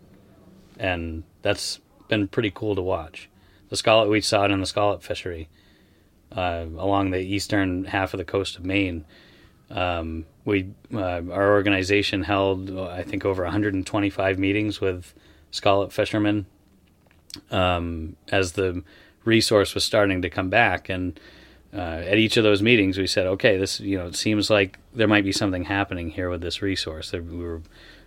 [0.80, 3.30] And that's been pretty cool to watch.
[3.70, 5.50] The scallop, we saw it in the scallop fishery
[6.32, 9.04] uh, along the eastern half of the coast of Maine.
[9.70, 15.14] Um, we, uh, our organization held, I think, over 125 meetings with
[15.52, 16.46] scallop fishermen
[17.52, 18.84] um, as the
[19.24, 20.90] resource was starting to come back.
[20.90, 21.20] And
[21.74, 24.80] uh, at each of those meetings, we said, okay, this you know it seems like
[24.94, 27.12] there might be something happening here with this resource.
[27.12, 27.62] We were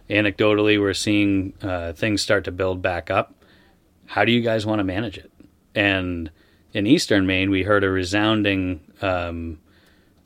[0.08, 3.34] anecdotally we're seeing uh, things start to build back up.
[4.06, 5.30] How do you guys want to manage it?
[5.74, 6.30] And
[6.72, 9.60] in eastern Maine, we heard a resounding um,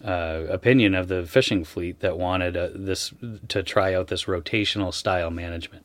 [0.02, 3.12] uh, opinion of the fishing fleet that wanted uh, this
[3.48, 5.84] to try out this rotational style management.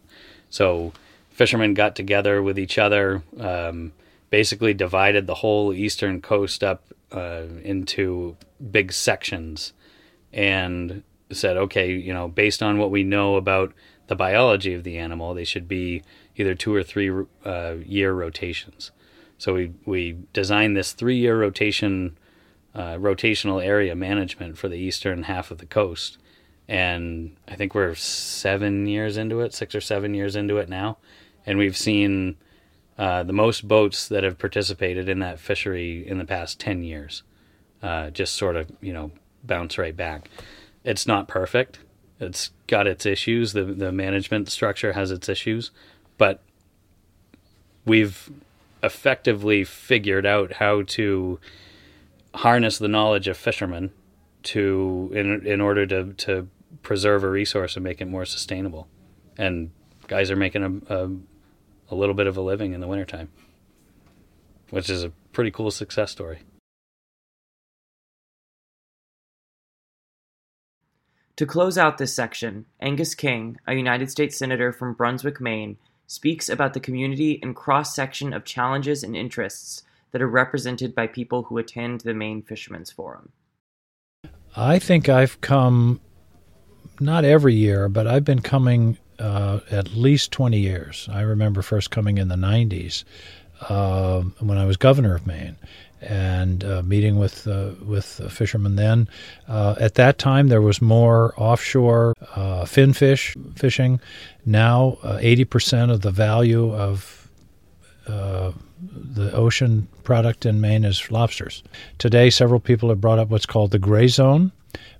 [0.50, 0.94] So
[1.40, 3.94] fishermen got together with each other, um,
[4.30, 8.36] basically divided the whole eastern coast up uh, into
[8.72, 9.72] big sections,
[10.34, 13.72] and said, okay, you know, based on what we know about
[14.08, 16.04] the biology of the animal, they should be
[16.36, 17.10] either two or three
[17.46, 18.92] uh, year rotations.
[19.38, 22.18] So we we designed this three year rotation
[22.76, 26.18] uh, rotational area management for the eastern half of the coast,
[26.68, 30.98] and I think we're seven years into it, six or seven years into it now,
[31.50, 32.38] and we've seen
[32.98, 37.24] uh, the most boats that have participated in that fishery in the past 10 years
[37.82, 39.12] uh, just sort of you know
[39.44, 40.30] bounce right back.
[40.84, 41.80] It's not perfect.
[42.20, 43.54] It's got its issues.
[43.54, 45.72] The, the management structure has its issues.
[46.18, 46.42] But
[47.86, 48.30] we've
[48.84, 51.40] effectively figured out how to
[52.36, 53.92] harness the knowledge of fishermen
[54.42, 56.48] to in in order to to
[56.84, 58.88] preserve a resource and make it more sustainable.
[59.38, 59.72] And
[60.08, 61.10] guys are making a, a
[61.90, 63.30] a little bit of a living in the wintertime,
[64.70, 66.40] which is a pretty cool success story.
[71.38, 76.50] To close out this section, Angus King, a United States Senator from Brunswick, Maine, speaks
[76.50, 81.44] about the community and cross section of challenges and interests that are represented by people
[81.44, 83.32] who attend the Maine Fishermen's Forum.
[84.56, 86.02] I think I've come,
[87.00, 91.10] not every year, but I've been coming uh, at least 20 years.
[91.12, 93.04] I remember first coming in the 90s
[93.68, 95.58] uh, when I was governor of Maine
[96.02, 99.10] and uh, meeting with uh, with fishermen then.
[99.48, 104.00] Uh, at that time, there was more offshore uh, finfish fishing.
[104.46, 107.19] Now, 80% of the value of
[108.10, 111.64] the ocean product in Maine is lobsters.
[111.98, 114.52] Today, several people have brought up what's called the gray zone,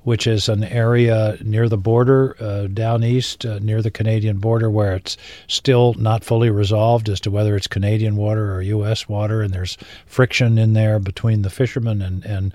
[0.04, 4.70] which is an area near the border, uh, down east, uh, near the Canadian border,
[4.70, 9.08] where it's still not fully resolved as to whether it's Canadian water or U.S.
[9.08, 12.54] water, and there's friction in there between the fishermen and, and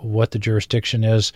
[0.00, 1.32] what the jurisdiction is.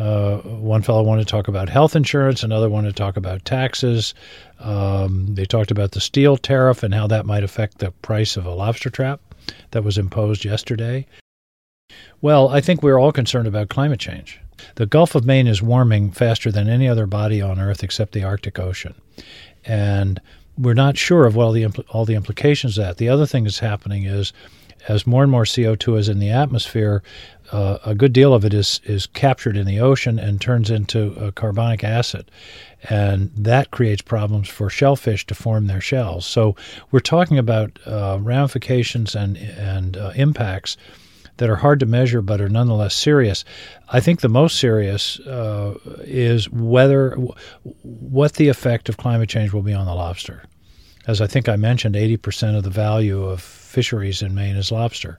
[0.00, 4.14] Uh, one fellow wanted to talk about health insurance, another wanted to talk about taxes.
[4.58, 8.46] Um, they talked about the steel tariff and how that might affect the price of
[8.46, 9.20] a lobster trap
[9.72, 11.06] that was imposed yesterday.
[12.22, 14.40] Well, I think we're all concerned about climate change.
[14.76, 18.24] The Gulf of Maine is warming faster than any other body on Earth except the
[18.24, 18.94] Arctic Ocean.
[19.66, 20.18] And
[20.56, 22.96] we're not sure of all the, impl- all the implications of that.
[22.96, 24.32] The other thing that's happening is
[24.90, 27.02] as more and more CO2 is in the atmosphere,
[27.52, 31.32] uh, a good deal of it is is captured in the ocean and turns into
[31.34, 32.30] carbonic acid,
[32.88, 36.24] and that creates problems for shellfish to form their shells.
[36.26, 36.56] So
[36.90, 40.76] we're talking about uh, ramifications and and uh, impacts
[41.40, 43.44] that are hard to measure but are nonetheless serious.
[43.88, 47.16] I think the most serious uh, is whether
[47.62, 50.44] what the effect of climate change will be on the lobster.
[51.06, 53.40] As I think I mentioned, 80% of the value of
[53.70, 55.18] fisheries in Maine is lobster,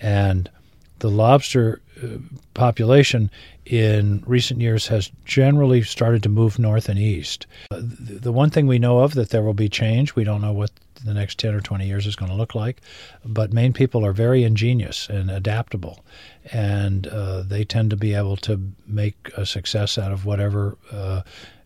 [0.00, 0.50] and
[0.98, 2.06] the lobster uh,
[2.54, 3.30] population
[3.66, 7.46] in recent years has generally started to move north and east.
[7.70, 10.14] Uh, the one thing we know of that there will be change.
[10.14, 10.70] We don't know what
[11.04, 12.80] the next 10 or 20 years is going to look like.
[13.24, 16.04] But Maine people are very ingenious and adaptable,
[16.52, 21.22] and uh, they tend to be able to make a success out of whatever uh,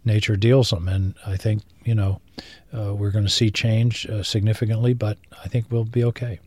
[0.06, 0.88] nature deals them.
[0.88, 2.20] And I think, you know,
[2.76, 6.40] uh, we're going to see change uh, significantly, but I think we'll be okay.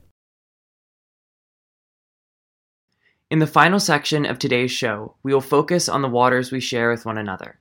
[3.30, 6.90] In the final section of today's show, we will focus on the waters we share
[6.90, 7.60] with one another.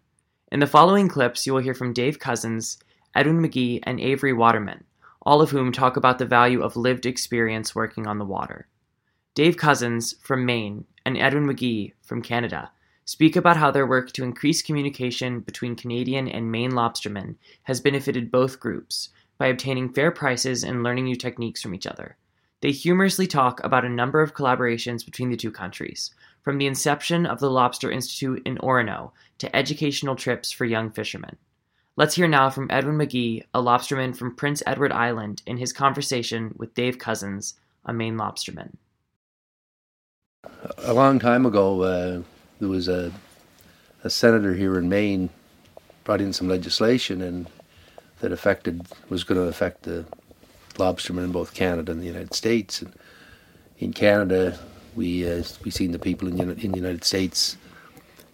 [0.51, 2.79] In the following clips, you will hear from Dave Cousins,
[3.15, 4.85] Edwin McGee, and Avery Waterman,
[5.21, 8.67] all of whom talk about the value of lived experience working on the water.
[9.35, 12.71] Dave Cousins from Maine and Edwin McGee from Canada
[13.09, 18.31] speak about how their work to increase communication between Canadian and Maine lobstermen has benefited
[18.31, 22.19] both groups by obtaining fair prices and learning new techniques from each other.
[22.61, 26.11] They humorously talk about a number of collaborations between the two countries,
[26.43, 31.39] from the inception of the Lobster Institute in Orono to educational trips for young fishermen.
[31.97, 36.55] Let's hear now from Edwin McGee, a lobsterman from Prince Edward Island, in his conversation
[36.59, 37.55] with Dave Cousins,
[37.87, 38.75] a Maine lobsterman.
[40.77, 42.23] A long time ago, uh,
[42.61, 43.13] there was a,
[44.05, 45.31] a senator here in Maine
[46.05, 47.47] brought in some legislation and
[48.21, 50.05] that affected was going to affect the
[50.75, 52.83] lobstermen in both Canada and the United States.
[52.83, 52.93] And
[53.79, 54.59] in Canada,
[54.97, 57.57] we uh, we seen the people in, in the United States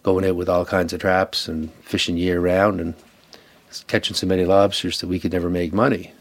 [0.02, 2.94] going out with all kinds of traps and fishing year round and
[3.86, 6.12] catching so many lobsters that we could never make money.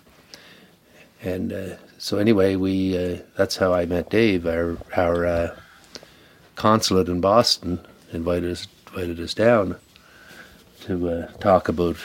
[1.21, 4.45] And uh, so anyway, we uh, that's how I met Dave.
[4.45, 5.55] Our our uh,
[6.55, 7.79] consulate in Boston
[8.13, 9.77] invited us invited us down
[10.81, 11.97] to uh, talk about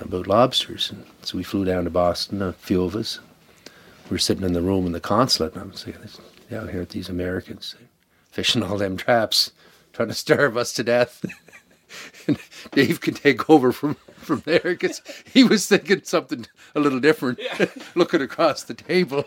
[0.00, 0.90] about lobsters.
[0.90, 3.20] And so we flew down to Boston, a few of us.
[4.08, 5.96] We were sitting in the room in the consulate, and I'm saying,
[6.50, 7.76] down here at these Americans
[8.30, 9.52] fishing all them traps,
[9.92, 11.24] trying to starve us to death.
[12.26, 12.38] and
[12.72, 15.00] Dave can take over from from there because
[15.32, 17.66] he was thinking something a little different, yeah.
[17.94, 19.24] looking across the table.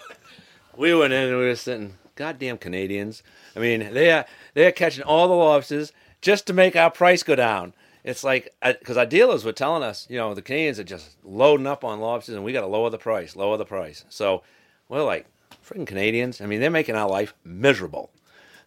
[0.78, 3.24] We went in and we were sitting, goddamn Canadians.
[3.56, 5.92] I mean, they are they are catching all the lobsters
[6.22, 7.74] just to make our price go down.
[8.04, 11.18] It's like uh, because our dealers were telling us, you know, the Canadians are just
[11.24, 14.06] loading up on lobsters, and we got to lower the price, lower the price.
[14.10, 14.44] So
[14.90, 15.26] we're like,
[15.64, 16.42] freaking Canadians.
[16.42, 18.12] I mean, they're making our life miserable.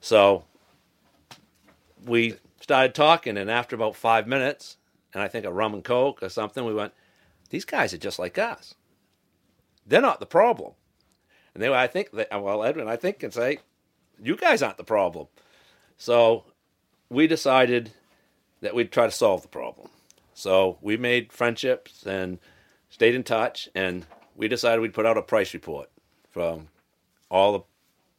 [0.00, 0.44] So
[2.04, 4.76] we started talking, and after about five minutes,
[5.12, 6.92] and I think a rum and coke or something, we went,
[7.50, 8.74] these guys are just like us.
[9.86, 10.72] They're not the problem.
[11.56, 13.60] And they, I think, that, well, Edwin, I think can say,
[14.22, 15.28] you guys aren't the problem.
[15.96, 16.44] So
[17.08, 17.92] we decided
[18.60, 19.88] that we'd try to solve the problem.
[20.34, 22.40] So we made friendships and
[22.90, 24.04] stayed in touch, and
[24.36, 25.88] we decided we'd put out a price report
[26.30, 26.68] from
[27.30, 27.64] all the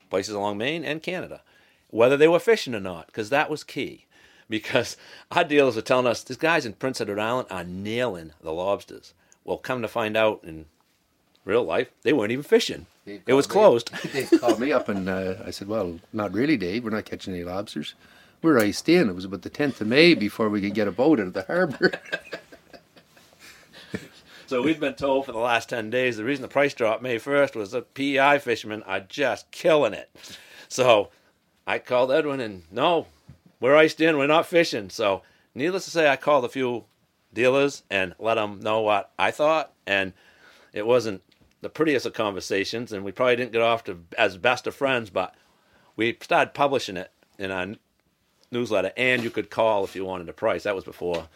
[0.10, 1.44] places along Maine and Canada,
[1.92, 4.06] whether they were fishing or not, because that was key.
[4.50, 4.98] Because
[5.30, 9.14] our dealers are telling us these guys in Prince Edward Island are nailing the lobsters.
[9.44, 10.68] Well, come to find out in
[11.44, 12.86] real life, they weren't even fishing.
[13.08, 13.92] It was closed.
[14.14, 16.84] they called me up and uh, I said, "Well, not really, Dave.
[16.84, 17.96] We're not catching any lobsters.
[18.42, 19.10] We're iced in.
[19.10, 21.34] It was about the 10th of May before we could get a boat out of
[21.34, 21.92] the harbor."
[24.48, 27.18] So we've been told for the last 10 days the reason the price dropped May
[27.18, 30.10] 1st was the PEI fishermen are just killing it.
[30.70, 31.10] So
[31.68, 33.08] I called Edwin and no,
[33.60, 34.90] we're iced in, we're not fishing.
[34.90, 35.22] So
[35.54, 36.86] needless to say, I called a few
[37.34, 39.74] dealers and let them know what I thought.
[39.86, 40.14] And
[40.72, 41.24] it wasn't
[41.62, 45.10] the prettiest of conversations, and we probably didn't get off to as best of friends,
[45.10, 45.34] but
[45.96, 47.76] we started publishing it in our
[48.52, 50.64] newsletter, and you could call if you wanted a price.
[50.64, 51.28] That was before,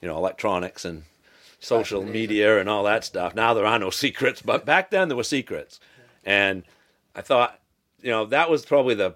[0.00, 1.04] you know, electronics and
[1.60, 3.34] social media and all that stuff.
[3.34, 5.80] Now there are no secrets, but back then there were secrets.
[6.24, 6.64] And
[7.14, 7.58] I thought,
[8.00, 9.14] you know, that was probably the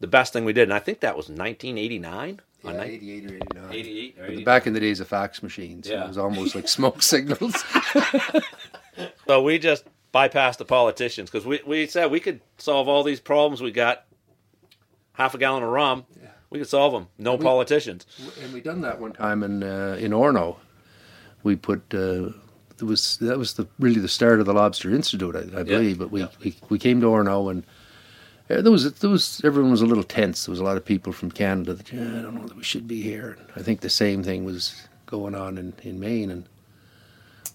[0.00, 0.64] the best thing we did.
[0.64, 2.40] And I think that was 1989.
[2.64, 3.72] Yeah, 88 or 89.
[3.72, 4.44] 88 or 89.
[4.44, 5.88] Back in the days of fax machines.
[5.88, 6.04] Yeah.
[6.04, 7.64] It was almost like smoke signals.
[9.26, 13.20] so we just bypassed the politicians because we, we said we could solve all these
[13.20, 13.60] problems.
[13.60, 14.04] We got
[15.12, 16.06] half a gallon of rum.
[16.20, 16.28] Yeah.
[16.50, 17.08] We could solve them.
[17.18, 18.06] No and politicians.
[18.42, 20.56] And we done that one time in uh, in Orono
[21.42, 22.30] we put uh,
[22.78, 25.98] it was that was the really the start of the Lobster Institute, I, I believe.
[25.98, 27.64] But we, we we came to Orono and
[28.48, 30.46] there was there was everyone was a little tense.
[30.46, 32.64] There was a lot of people from Canada that yeah, I don't know that we
[32.64, 33.38] should be here.
[33.56, 36.48] I think the same thing was going on in, in Maine, and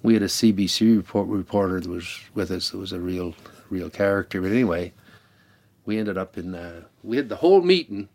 [0.04, 2.70] we had a CBC report, reporter that was with us.
[2.70, 3.34] That was a real
[3.70, 4.41] real character.
[4.41, 4.93] But anyway,
[5.86, 8.10] we ended up in uh, we had the whole meeting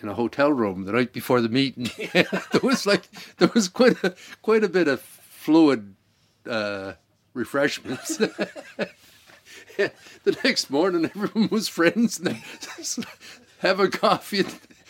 [0.00, 1.90] in a hotel room the night before the meeting.
[2.12, 3.02] there was like
[3.36, 5.94] there was quite a quite a bit of fluid
[6.48, 6.92] uh,
[7.34, 8.16] refreshments.
[9.76, 12.42] the next morning, everyone was friends and
[13.58, 14.44] having coffee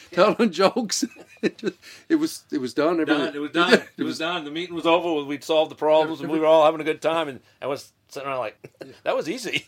[0.12, 1.04] telling jokes.
[1.40, 1.76] It, just,
[2.08, 3.04] it was it was done.
[3.04, 3.32] Done.
[3.32, 3.74] It was done.
[3.74, 4.44] It, it was done.
[4.44, 5.24] The meeting was over.
[5.24, 7.28] We'd solved the problems, and we were all having a good time.
[7.28, 8.56] And I was sitting around like,
[9.04, 9.64] that was easy.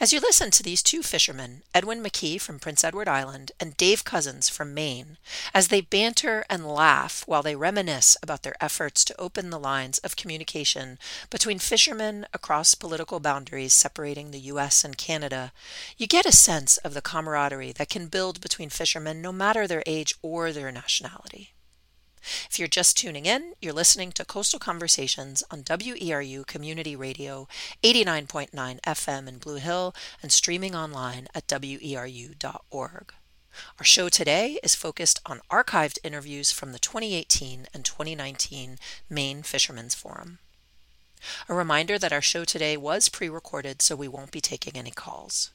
[0.00, 4.04] As you listen to these two fishermen, Edwin McKee from Prince Edward Island and Dave
[4.04, 5.18] Cousins from Maine,
[5.54, 9.98] as they banter and laugh while they reminisce about their efforts to open the lines
[9.98, 10.98] of communication
[11.30, 14.84] between fishermen across political boundaries separating the U.S.
[14.84, 15.52] and Canada,
[15.96, 19.84] you get a sense of the camaraderie that can build between fishermen no matter their
[19.86, 21.53] age or their nationality.
[22.50, 27.46] If you're just tuning in, you're listening to Coastal Conversations on WERU Community Radio
[27.82, 33.12] 89.9 FM in Blue Hill and streaming online at weru.org.
[33.78, 38.78] Our show today is focused on archived interviews from the 2018 and 2019
[39.10, 40.38] Maine Fishermen's Forum.
[41.48, 44.90] A reminder that our show today was pre recorded, so we won't be taking any
[44.90, 45.50] calls.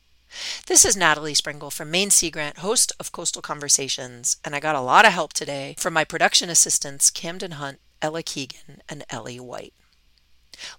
[0.67, 4.75] This is Natalie Springuel from Maine Sea Grant, host of Coastal Conversations, and I got
[4.75, 9.39] a lot of help today from my production assistants Camden Hunt, Ella Keegan, and Ellie
[9.39, 9.73] White.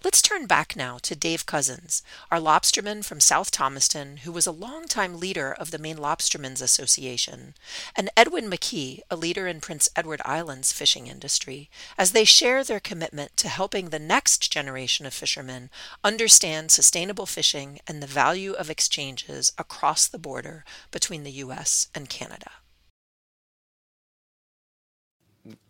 [0.04, 4.52] Let's turn back now to Dave Cousins, our lobsterman from South Thomaston, who was a
[4.52, 7.54] longtime leader of the Maine Lobstermen's Association,
[7.96, 12.80] and Edwin McKee, a leader in Prince Edward Island's fishing industry, as they share their
[12.80, 15.70] commitment to helping the next generation of fishermen
[16.02, 21.88] understand sustainable fishing and the value of exchanges across the border between the U.S.
[21.94, 22.50] and Canada.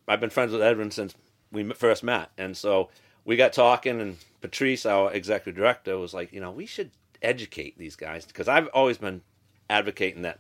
[0.08, 1.14] I've been friends with Edwin since
[1.52, 2.88] we first met, and so
[3.24, 6.90] we got talking, and Patrice, our executive director, was like, you know, we should
[7.22, 9.22] educate these guys because I've always been
[9.68, 10.38] advocating that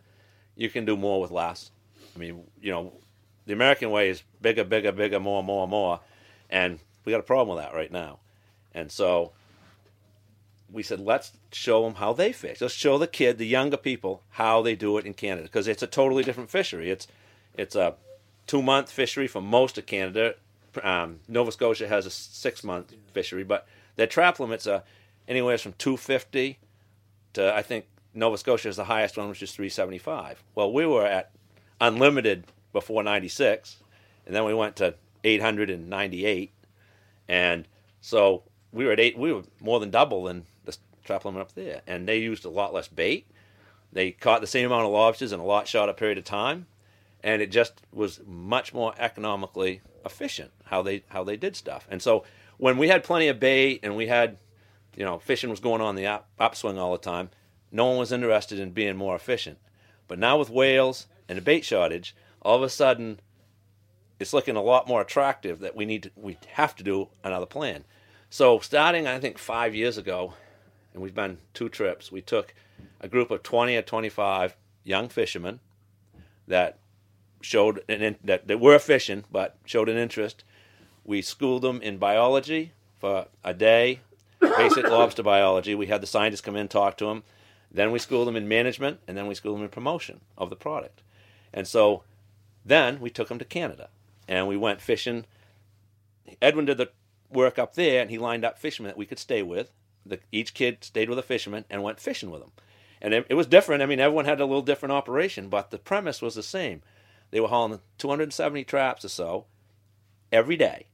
[0.56, 1.70] you can do more with less.
[2.14, 2.92] I mean, you know,
[3.46, 6.00] the American way is bigger, bigger, bigger, more, more, more,
[6.48, 8.18] and we got a problem with that right now.
[8.74, 9.32] And so
[10.72, 12.60] we said, let's show them how they fish.
[12.60, 15.82] Let's show the kid, the younger people, how they do it in Canada because it's
[15.82, 16.90] a totally different fishery.
[16.90, 17.06] It's
[17.56, 17.94] it's a
[18.46, 20.34] two month fishery for most of Canada
[20.82, 23.66] um, Nova Scotia has a six month fishery, but
[23.96, 24.82] their trap limits are
[25.28, 26.58] anywhere from 250
[27.34, 30.42] to I think Nova Scotia is the highest one, which is 375.
[30.54, 31.30] Well, we were at
[31.80, 33.76] unlimited before 96,
[34.26, 34.94] and then we went to
[35.24, 36.50] 898,
[37.28, 37.68] and
[38.00, 38.42] so
[38.72, 39.18] we were at eight.
[39.18, 42.50] We were more than double than the trap limit up there, and they used a
[42.50, 43.26] lot less bait.
[43.92, 46.66] They caught the same amount of lobsters in a lot shorter period of time,
[47.22, 51.86] and it just was much more economically efficient how they how they did stuff.
[51.90, 52.24] And so
[52.56, 54.36] when we had plenty of bait and we had,
[54.96, 57.30] you know, fishing was going on the up, upswing all the time,
[57.72, 59.58] no one was interested in being more efficient.
[60.08, 63.20] But now with whales and a bait shortage, all of a sudden,
[64.18, 67.46] it's looking a lot more attractive that we need to we have to do another
[67.46, 67.84] plan.
[68.28, 70.34] So starting I think five years ago,
[70.92, 72.12] and we've been two trips.
[72.12, 72.54] We took
[73.00, 75.60] a group of twenty or twenty five young fishermen
[76.46, 76.79] that
[77.40, 80.44] showed an in, that they were fishing, but showed an interest.
[81.04, 84.00] We schooled them in biology for a day,
[84.40, 85.74] basic lobster biology.
[85.74, 87.22] We had the scientists come in talk to them.
[87.70, 90.56] Then we schooled them in management, and then we schooled them in promotion of the
[90.56, 91.02] product.
[91.52, 92.02] And so
[92.64, 93.88] then we took them to Canada,
[94.28, 95.24] and we went fishing.
[96.42, 96.90] Edwin did the
[97.30, 99.70] work up there, and he lined up fishermen that we could stay with.
[100.04, 102.52] The, each kid stayed with a fisherman and went fishing with them.
[103.00, 103.82] And it, it was different.
[103.82, 106.82] I mean, everyone had a little different operation, but the premise was the same
[107.30, 109.46] they were hauling 270 traps or so
[110.32, 110.86] every day.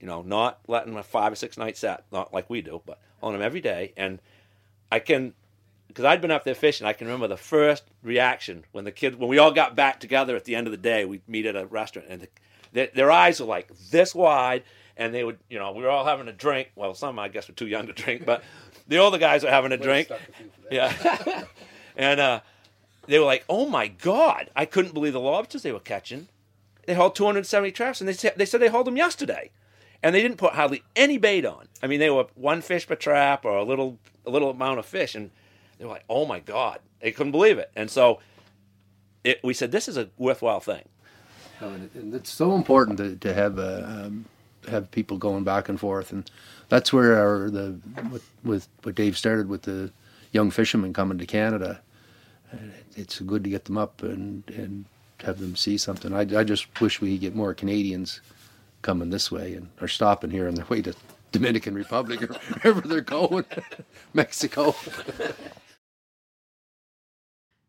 [0.00, 2.82] You know, not letting them a five or six night set, not like we do,
[2.84, 3.92] but on them every day.
[3.96, 4.20] And
[4.92, 5.34] I can,
[5.88, 9.16] because I'd been up there fishing, I can remember the first reaction when the kids,
[9.16, 11.56] when we all got back together at the end of the day, we'd meet at
[11.56, 12.28] a restaurant, and the,
[12.72, 14.64] their, their eyes were like this wide,
[14.98, 16.70] and they would, you know, we were all having a drink.
[16.74, 18.42] Well, some I guess were too young to drink, but
[18.86, 20.10] the older guys were having a drink.
[20.70, 20.92] Yeah,
[21.96, 22.40] and uh,
[23.06, 26.28] they were like, "Oh my god!" I couldn't believe the lobsters they were catching.
[26.86, 29.50] They hauled 270 traps, and they said they said they hauled them yesterday,
[30.02, 31.68] and they didn't put hardly any bait on.
[31.82, 34.86] I mean, they were one fish per trap or a little a little amount of
[34.86, 35.30] fish, and
[35.78, 38.20] they were like, "Oh my god!" They couldn't believe it, and so
[39.24, 40.88] it, we said, "This is a worthwhile thing."
[41.60, 44.26] and it's so important to, to have uh, um,
[44.68, 46.30] have people going back and forth, and
[46.68, 47.78] that's where our the
[48.10, 49.90] with, with what Dave started with the
[50.32, 51.80] young fishermen coming to Canada.
[52.96, 54.86] It's good to get them up and, and
[55.20, 56.12] have them see something.
[56.12, 58.20] I, I just wish we could get more Canadians
[58.82, 60.94] coming this way and are stopping here on their way to
[61.32, 62.26] Dominican Republic or
[62.60, 63.44] wherever they're going,
[64.14, 64.74] Mexico.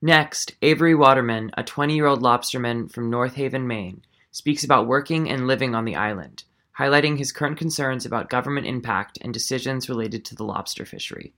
[0.01, 5.29] Next, Avery Waterman, a 20 year old lobsterman from North Haven, Maine, speaks about working
[5.29, 6.43] and living on the island,
[6.77, 11.33] highlighting his current concerns about government impact and decisions related to the lobster fishery.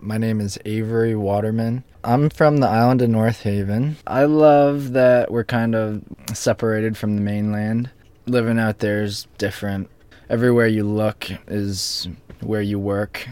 [0.00, 1.82] My name is Avery Waterman.
[2.04, 3.96] I'm from the island of North Haven.
[4.06, 6.02] I love that we're kind of
[6.34, 7.90] separated from the mainland.
[8.26, 9.88] Living out there is different.
[10.28, 12.08] Everywhere you look is
[12.40, 13.26] where you work.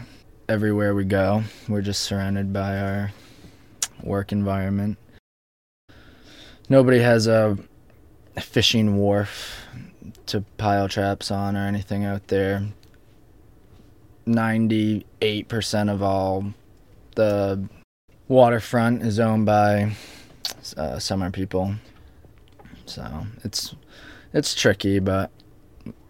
[0.49, 3.11] Everywhere we go, we're just surrounded by our
[4.03, 4.97] work environment.
[6.67, 7.59] Nobody has a
[8.41, 9.67] fishing wharf
[10.25, 12.63] to pile traps on or anything out there.
[14.27, 16.53] 98% of all
[17.15, 17.67] the
[18.27, 19.91] waterfront is owned by
[20.77, 21.75] uh, summer people.
[22.85, 23.75] So it's
[24.33, 25.31] it's tricky, but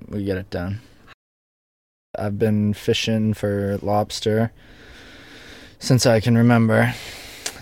[0.07, 0.81] we get it done.
[2.17, 4.51] I've been fishing for lobster
[5.79, 6.93] since I can remember.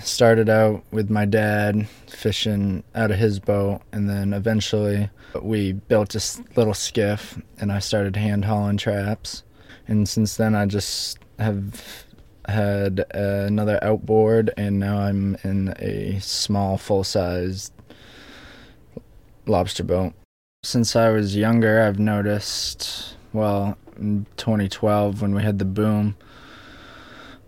[0.01, 5.10] Started out with my dad fishing out of his boat, and then eventually
[5.41, 9.43] we built this little skiff, and I started hand hauling traps.
[9.88, 12.06] And since then, I just have
[12.48, 17.74] had another outboard, and now I'm in a small, full sized
[19.46, 20.14] lobster boat.
[20.64, 26.16] Since I was younger, I've noticed, well, in 2012 when we had the boom,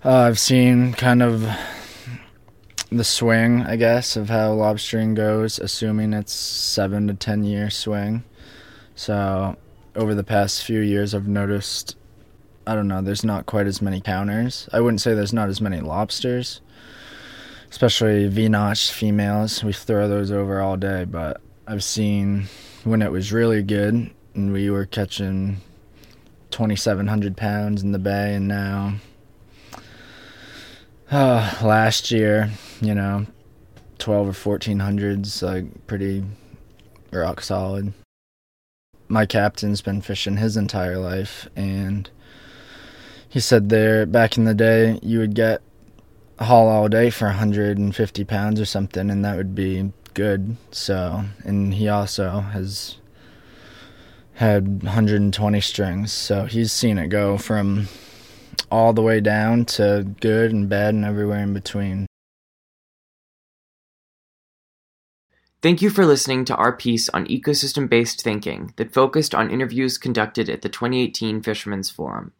[0.03, 1.47] uh, I've seen kind of
[2.91, 8.23] the swing, I guess, of how lobstering goes, assuming it's seven to ten year swing.
[8.95, 9.57] So
[9.95, 11.95] over the past few years, I've noticed,
[12.67, 14.67] I don't know, there's not quite as many counters.
[14.73, 16.61] I wouldn't say there's not as many lobsters,
[17.69, 19.63] especially V-notch females.
[19.63, 22.47] We throw those over all day, but I've seen
[22.83, 25.61] when it was really good and we were catching
[26.51, 28.95] 2,700 pounds in the bay, and now
[31.11, 32.51] uh, last year,
[32.81, 33.25] you know,
[33.99, 36.23] 12 or 1400s, like pretty
[37.11, 37.93] rock solid.
[39.07, 42.09] My captain's been fishing his entire life, and
[43.35, 45.61] he said there back in the day you would get
[46.39, 50.55] haul all day for 150 pounds or something, and that would be good.
[50.71, 52.95] So, and he also has
[54.35, 57.89] had 120 strings, so he's seen it go from
[58.71, 62.05] all the way down to good and bad and everywhere in between.
[65.61, 69.97] Thank you for listening to our piece on ecosystem based thinking that focused on interviews
[69.97, 72.31] conducted at the 2018 Fishermen's Forum.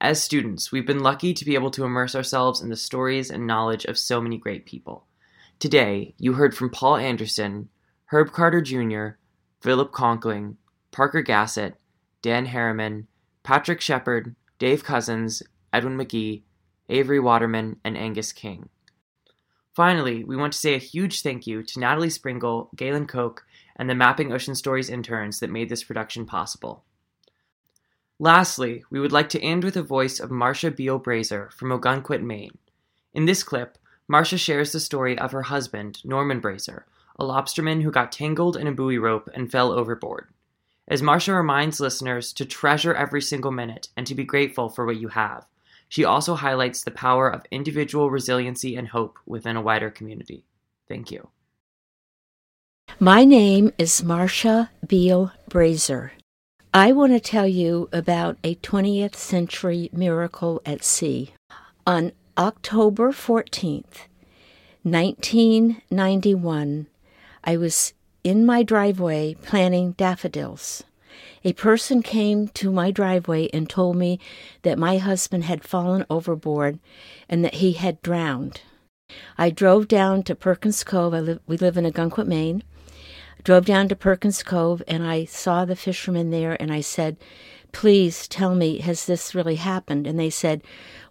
[0.00, 3.48] As students, we've been lucky to be able to immerse ourselves in the stories and
[3.48, 5.06] knowledge of so many great people.
[5.58, 7.68] Today, you heard from Paul Anderson,
[8.06, 9.18] Herb Carter Jr.,
[9.60, 10.54] Philip Conkling,
[10.92, 11.74] Parker Gassett,
[12.22, 13.08] Dan Harriman,
[13.42, 15.42] Patrick Shepard, Dave Cousins,
[15.72, 16.42] Edwin McGee,
[16.88, 18.68] Avery Waterman, and Angus King.
[19.74, 23.44] Finally, we want to say a huge thank you to Natalie Springuel, Galen Koch,
[23.74, 26.84] and the Mapping Ocean Stories interns that made this production possible.
[28.20, 32.22] Lastly, we would like to end with a voice of Marcia Beal Brazer from Ogunquit,
[32.22, 32.58] Maine.
[33.14, 36.82] In this clip, Marcia shares the story of her husband, Norman Brazer,
[37.18, 40.28] a lobsterman who got tangled in a buoy rope and fell overboard.
[40.88, 45.00] As Marcia reminds listeners to treasure every single minute and to be grateful for what
[45.00, 45.46] you have,
[45.88, 50.44] she also highlights the power of individual resiliency and hope within a wider community.
[50.88, 51.28] Thank you.
[52.98, 56.10] My name is Marcia Beal Brazer.
[56.80, 61.32] I want to tell you about a 20th century miracle at sea.
[61.84, 64.06] On October 14th,
[64.84, 66.86] 1991,
[67.42, 70.84] I was in my driveway planting daffodils.
[71.42, 74.20] A person came to my driveway and told me
[74.62, 76.78] that my husband had fallen overboard
[77.28, 78.60] and that he had drowned.
[79.36, 81.12] I drove down to Perkins Cove.
[81.12, 82.62] Live, we live in Ogunquit, Maine.
[83.44, 87.16] Drove down to Perkins Cove and I saw the fishermen there and I said,
[87.72, 90.06] Please tell me, has this really happened?
[90.06, 90.62] And they said,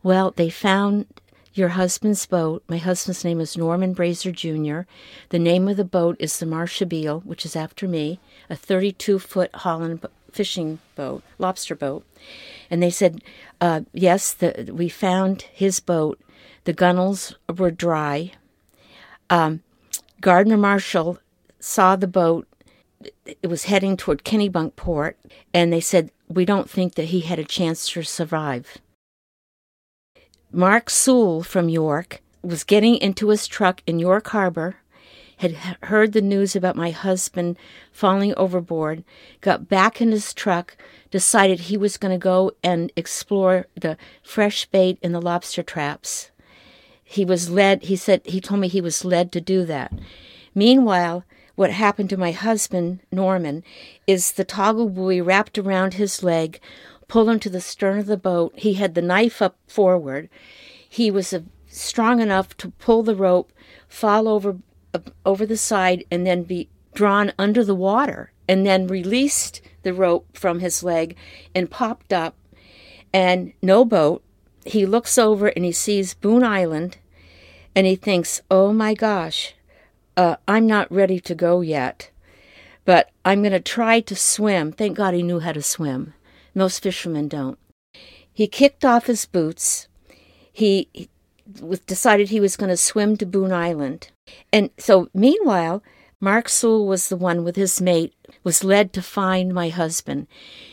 [0.01, 1.05] Well, they found
[1.53, 2.63] your husband's boat.
[2.67, 4.89] My husband's name is Norman Brazer Jr.
[5.29, 8.19] The name of the boat is the Marcia Beal, which is after me,
[8.49, 12.05] a 32 foot Holland fishing boat, lobster boat.
[12.69, 13.23] And they said,
[13.59, 16.19] uh, yes, the, we found his boat.
[16.65, 18.33] The gunnels were dry.
[19.29, 19.63] Um,
[20.21, 21.19] Gardner Marshall
[21.67, 22.47] saw the boat.
[23.25, 25.13] It was heading toward Kennebunkport,
[25.53, 28.77] and they said, We don't think that he had a chance to survive.
[30.51, 34.77] Mark Sewell from York was getting into his truck in York Harbor,
[35.37, 35.51] had
[35.83, 37.57] heard the news about my husband
[37.91, 39.03] falling overboard,
[39.41, 40.77] got back in his truck,
[41.11, 46.31] decided he was going to go and explore the fresh bait in the lobster traps.
[47.03, 49.93] He was led, he said, he told me he was led to do that.
[50.55, 51.23] Meanwhile,
[51.57, 53.63] what happened to my husband, Norman,
[54.05, 56.59] is the toggle buoy wrapped around his leg,
[57.07, 58.53] pulled him to the stern of the boat.
[58.55, 60.29] He had the knife up forward.
[60.87, 63.51] He was uh, strong enough to pull the rope,
[63.89, 64.59] fall over
[64.93, 69.95] uh, over the side, and then be drawn under the water, and then released the
[69.95, 71.15] rope from his leg
[71.55, 72.35] and popped up.
[73.11, 74.23] And no boat.
[74.63, 76.99] He looks over and he sees Boone Island,
[77.73, 79.55] and he thinks, "Oh my gosh,
[80.17, 82.11] uh, I'm not ready to go yet."
[82.83, 84.71] But I'm going to try to swim.
[84.71, 86.13] Thank God he knew how to swim.
[86.55, 87.59] Most fishermen don't.
[88.31, 89.89] He kicked off his boots.
[90.53, 91.09] He, he
[91.85, 94.11] decided he was going to swim to Boone Island.
[94.53, 95.83] And so, meanwhile,
[96.21, 98.13] Mark Sewell was the one with his mate,
[98.43, 100.27] was led to find my husband.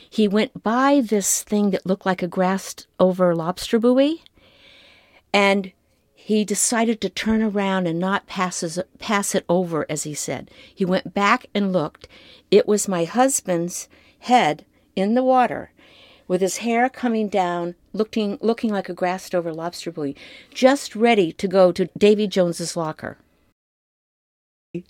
[0.08, 4.22] He went by this thing that looked like a grassed over lobster buoy,
[5.32, 5.72] and
[6.26, 10.50] he decided to turn around and not pass, his, pass it over, as he said.
[10.74, 12.08] He went back and looked.
[12.50, 14.64] It was my husband's head
[14.96, 15.70] in the water
[16.26, 20.16] with his hair coming down, looking looking like a grassed over lobster buoy,
[20.48, 23.18] just ready to go to Davy Jones's locker.
[24.72, 24.84] And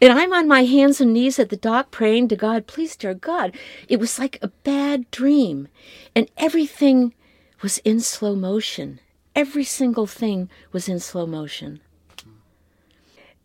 [0.00, 3.56] I'm on my hands and knees at the dock praying to God, please, dear God.
[3.88, 5.68] It was like a bad dream.
[6.16, 7.14] And everything
[7.62, 8.98] was in slow motion.
[9.34, 11.80] Every single thing was in slow motion.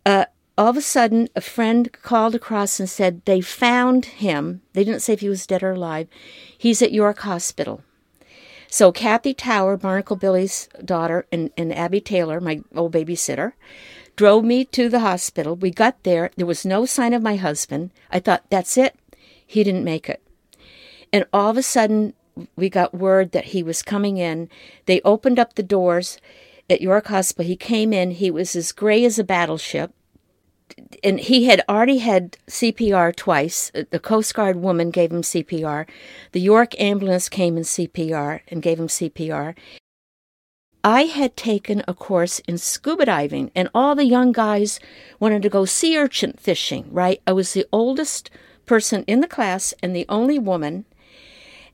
[0.04, 0.26] Uh,
[0.56, 4.62] all of a sudden, a friend called across and said they found him.
[4.72, 6.08] They didn't say if he was dead or alive.
[6.56, 7.82] He's at York Hospital.
[8.70, 13.52] So Kathy Tower, Barnacle Billy's daughter, and, and Abby Taylor, my old babysitter,
[14.16, 15.56] drove me to the hospital.
[15.56, 16.30] We got there.
[16.36, 17.92] There was no sign of my husband.
[18.10, 18.96] I thought, that's it.
[19.46, 20.22] He didn't make it.
[21.12, 22.12] And all of a sudden,
[22.56, 24.48] we got word that he was coming in.
[24.86, 26.18] They opened up the doors
[26.70, 27.48] at York Hospital.
[27.48, 28.12] He came in.
[28.12, 29.92] He was as gray as a battleship
[31.02, 33.70] and he had already had CPR twice.
[33.74, 35.86] Uh, the Coast Guard woman gave him CPR.
[36.32, 39.54] The York ambulance came in CPR and gave him CPR.
[40.84, 44.78] I had taken a course in scuba diving, and all the young guys
[45.18, 47.20] wanted to go sea urchin fishing, right?
[47.26, 48.30] I was the oldest
[48.64, 50.84] person in the class and the only woman.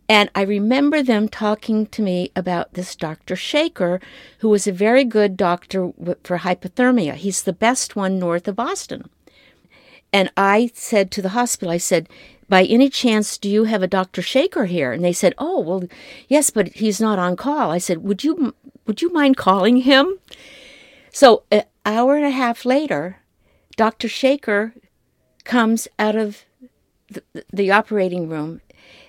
[0.08, 3.36] And I remember them talking to me about this Dr.
[3.36, 4.00] Shaker,
[4.38, 5.92] who was a very good doctor
[6.22, 7.14] for hypothermia.
[7.14, 9.08] He's the best one north of Boston.
[10.12, 12.08] And I said to the hospital, I said,
[12.48, 14.20] by any chance, do you have a Dr.
[14.20, 14.92] Shaker here?
[14.92, 15.84] And they said, oh, well,
[16.28, 17.70] yes, but he's not on call.
[17.70, 18.54] I said, would you,
[18.86, 20.18] would you mind calling him?
[21.10, 23.18] So an hour and a half later,
[23.76, 24.08] Dr.
[24.08, 24.74] Shaker
[25.44, 26.44] comes out of
[27.08, 28.60] the, the operating room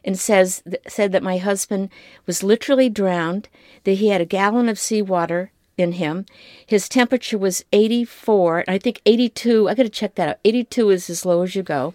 [0.06, 1.90] and says said that my husband
[2.26, 3.50] was literally drowned,
[3.84, 6.26] that he had a gallon of seawater in him.
[6.66, 9.68] His temperature was 84, I think 82.
[9.68, 10.40] I got to check that out.
[10.46, 11.94] 82 is as low as you go.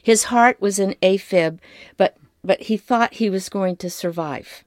[0.00, 1.58] His heart was in AFib,
[1.96, 4.62] but but he thought he was going to survive.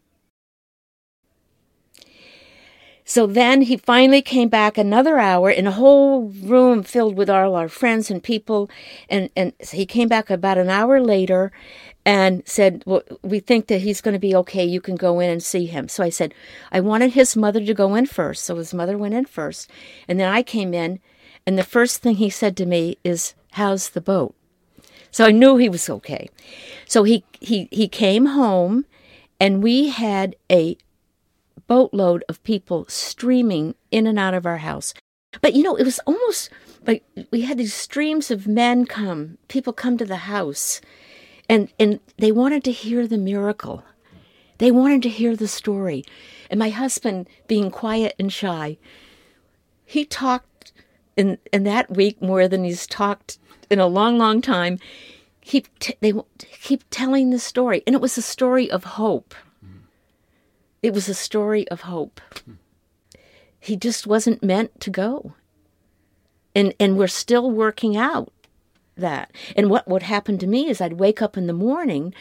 [3.03, 7.55] So then he finally came back another hour in a whole room filled with all
[7.55, 8.69] our friends and people.
[9.09, 11.51] And, and he came back about an hour later
[12.05, 14.65] and said, Well, we think that he's going to be okay.
[14.65, 15.87] You can go in and see him.
[15.87, 16.33] So I said,
[16.71, 18.43] I wanted his mother to go in first.
[18.45, 19.69] So his mother went in first.
[20.07, 20.99] And then I came in.
[21.45, 24.35] And the first thing he said to me is, How's the boat?
[25.11, 26.29] So I knew he was okay.
[26.85, 28.85] So he, he, he came home
[29.39, 30.77] and we had a
[31.67, 34.93] boatload of people streaming in and out of our house.
[35.41, 36.49] But you know, it was almost
[36.87, 40.81] like we had these streams of men come, people come to the house
[41.51, 43.83] and and they wanted to hear the miracle.
[44.57, 46.03] They wanted to hear the story.
[46.49, 48.77] And my husband being quiet and shy
[49.91, 50.71] he talked
[51.17, 53.37] in in that week more than he's talked
[53.69, 54.79] in a long long time.
[55.41, 57.83] Keep t- they keep telling the story.
[57.85, 59.35] And it was a story of hope.
[60.81, 62.21] It was a story of hope.
[63.59, 65.33] He just wasn't meant to go.
[66.55, 68.31] And and we're still working out
[68.95, 69.31] that.
[69.55, 72.13] And what would happen to me is I'd wake up in the morning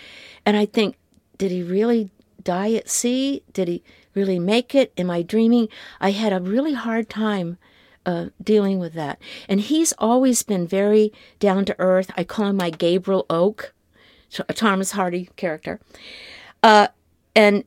[0.45, 0.97] and I'd think,
[1.39, 2.11] did he really
[2.43, 3.43] die at sea?
[3.53, 3.83] Did he
[4.14, 4.93] really make it?
[4.97, 5.68] Am I dreaming?
[6.01, 7.59] I had a really hard time
[8.07, 9.21] uh, dealing with that.
[9.49, 12.11] And he's always been very down to earth.
[12.16, 13.75] I call him my Gabriel Oak,
[14.49, 15.81] a Thomas Hardy character.
[16.62, 16.89] Uh,
[17.35, 17.64] and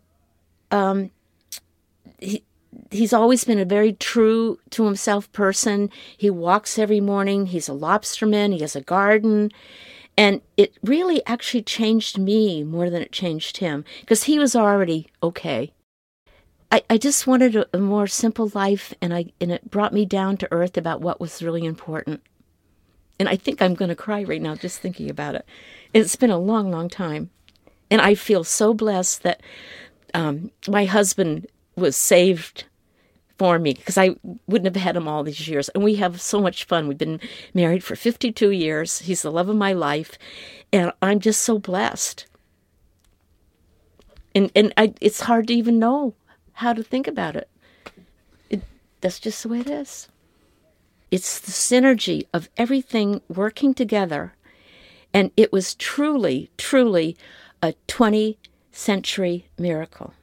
[0.72, 1.12] um,
[2.20, 2.43] he,
[2.91, 5.89] he's always been a very true to himself person.
[6.17, 7.47] He walks every morning.
[7.47, 8.53] He's a lobsterman.
[8.53, 9.51] He has a garden.
[10.17, 15.09] And it really actually changed me more than it changed him because he was already
[15.24, 15.74] okay.
[16.71, 20.05] I, I just wanted a, a more simple life and I and it brought me
[20.05, 22.21] down to earth about what was really important.
[23.19, 25.45] And I think I'm going to cry right now just thinking about it.
[25.93, 27.30] It's been a long, long time.
[27.89, 29.41] And I feel so blessed that
[30.13, 32.65] um, my husband was saved
[33.38, 34.15] for me because I
[34.47, 35.69] wouldn't have had him all these years.
[35.69, 36.88] And we have so much fun.
[36.88, 37.19] We've been
[37.53, 38.99] married for 52 years.
[38.99, 40.17] He's the love of my life.
[40.71, 42.26] And I'm just so blessed.
[44.36, 46.15] And, and I, it's hard to even know
[46.53, 47.49] how to think about it.
[48.49, 48.61] it.
[49.01, 50.07] That's just the way it is.
[51.11, 54.34] It's the synergy of everything working together.
[55.13, 57.15] And it was truly, truly
[57.61, 58.38] a 20th
[58.71, 60.13] century miracle.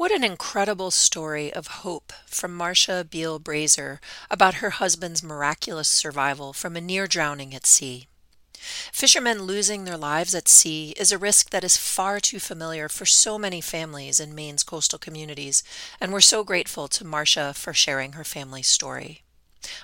[0.00, 3.98] What an incredible story of hope from Marcia Beale Brazer
[4.30, 8.06] about her husband's miraculous survival from a near drowning at sea.
[8.54, 13.04] Fishermen losing their lives at sea is a risk that is far too familiar for
[13.04, 15.62] so many families in Maine's coastal communities,
[16.00, 19.20] and we're so grateful to Marcia for sharing her family's story.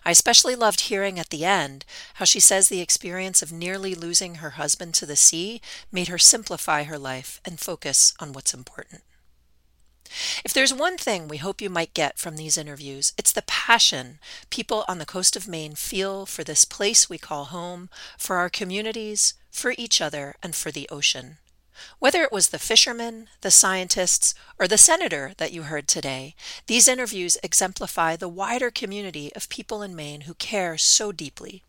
[0.03, 4.37] I especially loved hearing at the end how she says the experience of nearly losing
[4.37, 5.61] her husband to the sea
[5.93, 9.03] made her simplify her life and focus on what's important.
[10.45, 14.19] If there's one thing we hope you might get from these interviews, it's the passion
[14.51, 18.49] people on the coast of Maine feel for this place we call home, for our
[18.49, 21.39] communities, for each other, and for the ocean.
[21.99, 26.35] Whether it was the fishermen, the scientists, or the senator that you heard today,
[26.67, 31.63] these interviews exemplify the wider community of people in Maine who care so deeply.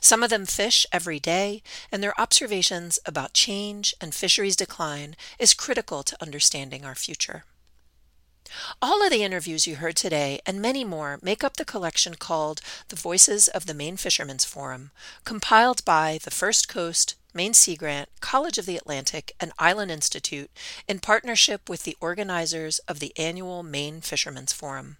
[0.00, 1.62] Some of them fish every day,
[1.92, 7.44] and their observations about change and fisheries decline is critical to understanding our future.
[8.80, 12.60] All of the interviews you heard today and many more make up the collection called
[12.88, 14.90] The Voices of the Maine Fishermen's Forum,
[15.24, 20.50] compiled by the First Coast, Maine Sea Grant, College of the Atlantic, and Island Institute
[20.88, 24.96] in partnership with the organizers of the annual Maine Fishermen's Forum.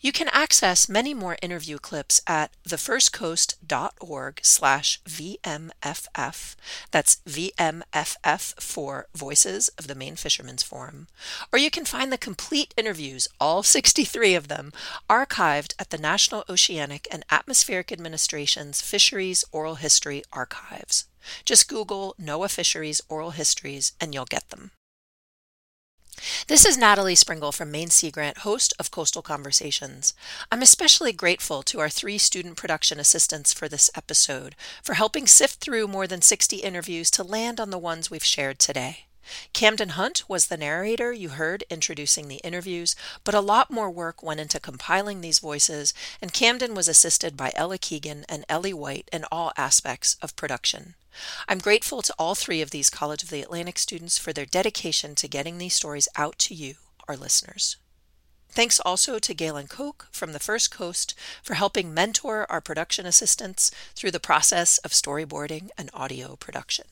[0.00, 6.56] You can access many more interview clips at thefirstcoast.org slash VMFF.
[6.90, 11.08] That's VMFF for Voices of the Maine Fishermen's Forum.
[11.52, 14.72] Or you can find the complete interviews, all 63 of them,
[15.08, 21.06] archived at the National Oceanic and Atmospheric Administration's Fisheries Oral History Archives.
[21.44, 24.70] Just Google NOAA Fisheries Oral Histories and you'll get them.
[26.46, 30.14] This is Natalie Springuel from Maine Sea Grant, host of Coastal Conversations.
[30.52, 35.60] I'm especially grateful to our three student production assistants for this episode for helping sift
[35.60, 39.06] through more than 60 interviews to land on the ones we've shared today.
[39.52, 42.94] Camden Hunt was the narrator you heard introducing the interviews,
[43.24, 47.52] but a lot more work went into compiling these voices, and Camden was assisted by
[47.54, 50.94] Ella Keegan and Ellie White in all aspects of production.
[51.48, 55.14] I'm grateful to all three of these College of the Atlantic students for their dedication
[55.16, 56.74] to getting these stories out to you,
[57.08, 57.76] our listeners.
[58.50, 63.72] Thanks also to Galen Koch from the First Coast for helping mentor our production assistants
[63.96, 66.86] through the process of storyboarding and audio production.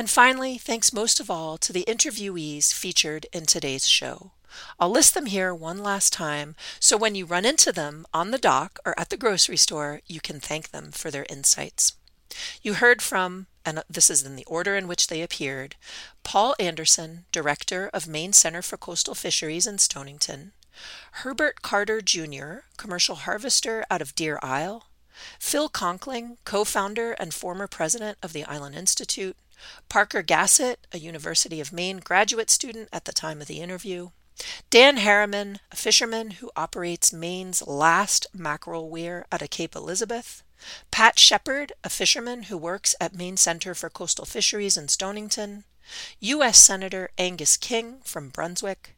[0.00, 4.30] And finally, thanks most of all to the interviewees featured in today's show.
[4.78, 8.38] I'll list them here one last time so when you run into them on the
[8.38, 11.96] dock or at the grocery store, you can thank them for their insights.
[12.62, 15.76] You heard from, and this is in the order in which they appeared,
[16.22, 20.52] Paul Anderson, Director of Maine Center for Coastal Fisheries in Stonington,
[21.12, 24.86] Herbert Carter Jr., Commercial Harvester out of Deer Isle,
[25.38, 29.36] Phil Conkling, co founder and former president of the Island Institute,
[29.88, 34.10] Parker Gassett, a University of Maine graduate student at the time of the interview,
[34.70, 40.42] Dan Harriman, a fisherman who operates Maine's last mackerel weir out of Cape Elizabeth,
[40.90, 45.64] Pat Shepard, a fisherman who works at Maine Center for Coastal Fisheries in Stonington,
[46.20, 46.58] U.S.
[46.58, 48.96] Senator Angus King from Brunswick,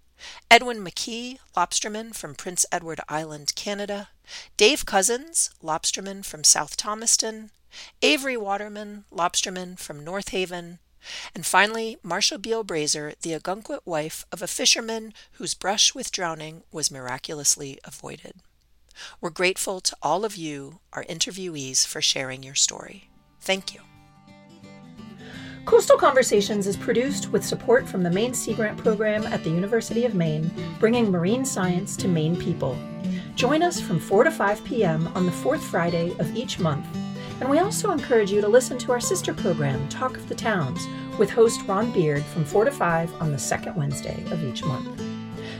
[0.50, 4.10] Edwin McKee, lobsterman from Prince Edward Island, Canada,
[4.56, 7.50] Dave Cousins, lobsterman from South Thomaston,
[8.02, 10.78] Avery Waterman, lobsterman from North Haven,
[11.34, 16.62] and finally Marcia Beale Brazer, the Ogunquit wife of a fisherman whose brush with drowning
[16.70, 18.34] was miraculously avoided.
[19.20, 23.08] We're grateful to all of you, our interviewees, for sharing your story.
[23.40, 23.80] Thank you.
[25.64, 30.04] Coastal Conversations is produced with support from the Maine Sea Grant Program at the University
[30.04, 30.50] of Maine,
[30.80, 32.76] bringing marine science to Maine people.
[33.36, 35.06] Join us from 4 to 5 p.m.
[35.14, 36.86] on the fourth Friday of each month
[37.42, 40.86] and we also encourage you to listen to our sister program, Talk of the Towns,
[41.18, 45.02] with host Ron Beard from 4 to 5 on the second Wednesday of each month.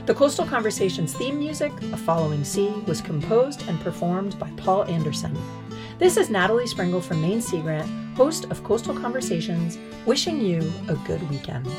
[0.05, 5.37] The Coastal Conversations theme music, A Following Sea, was composed and performed by Paul Anderson.
[5.99, 10.95] This is Natalie Springuel from Maine Sea Grant, host of Coastal Conversations, wishing you a
[11.05, 11.69] good weekend.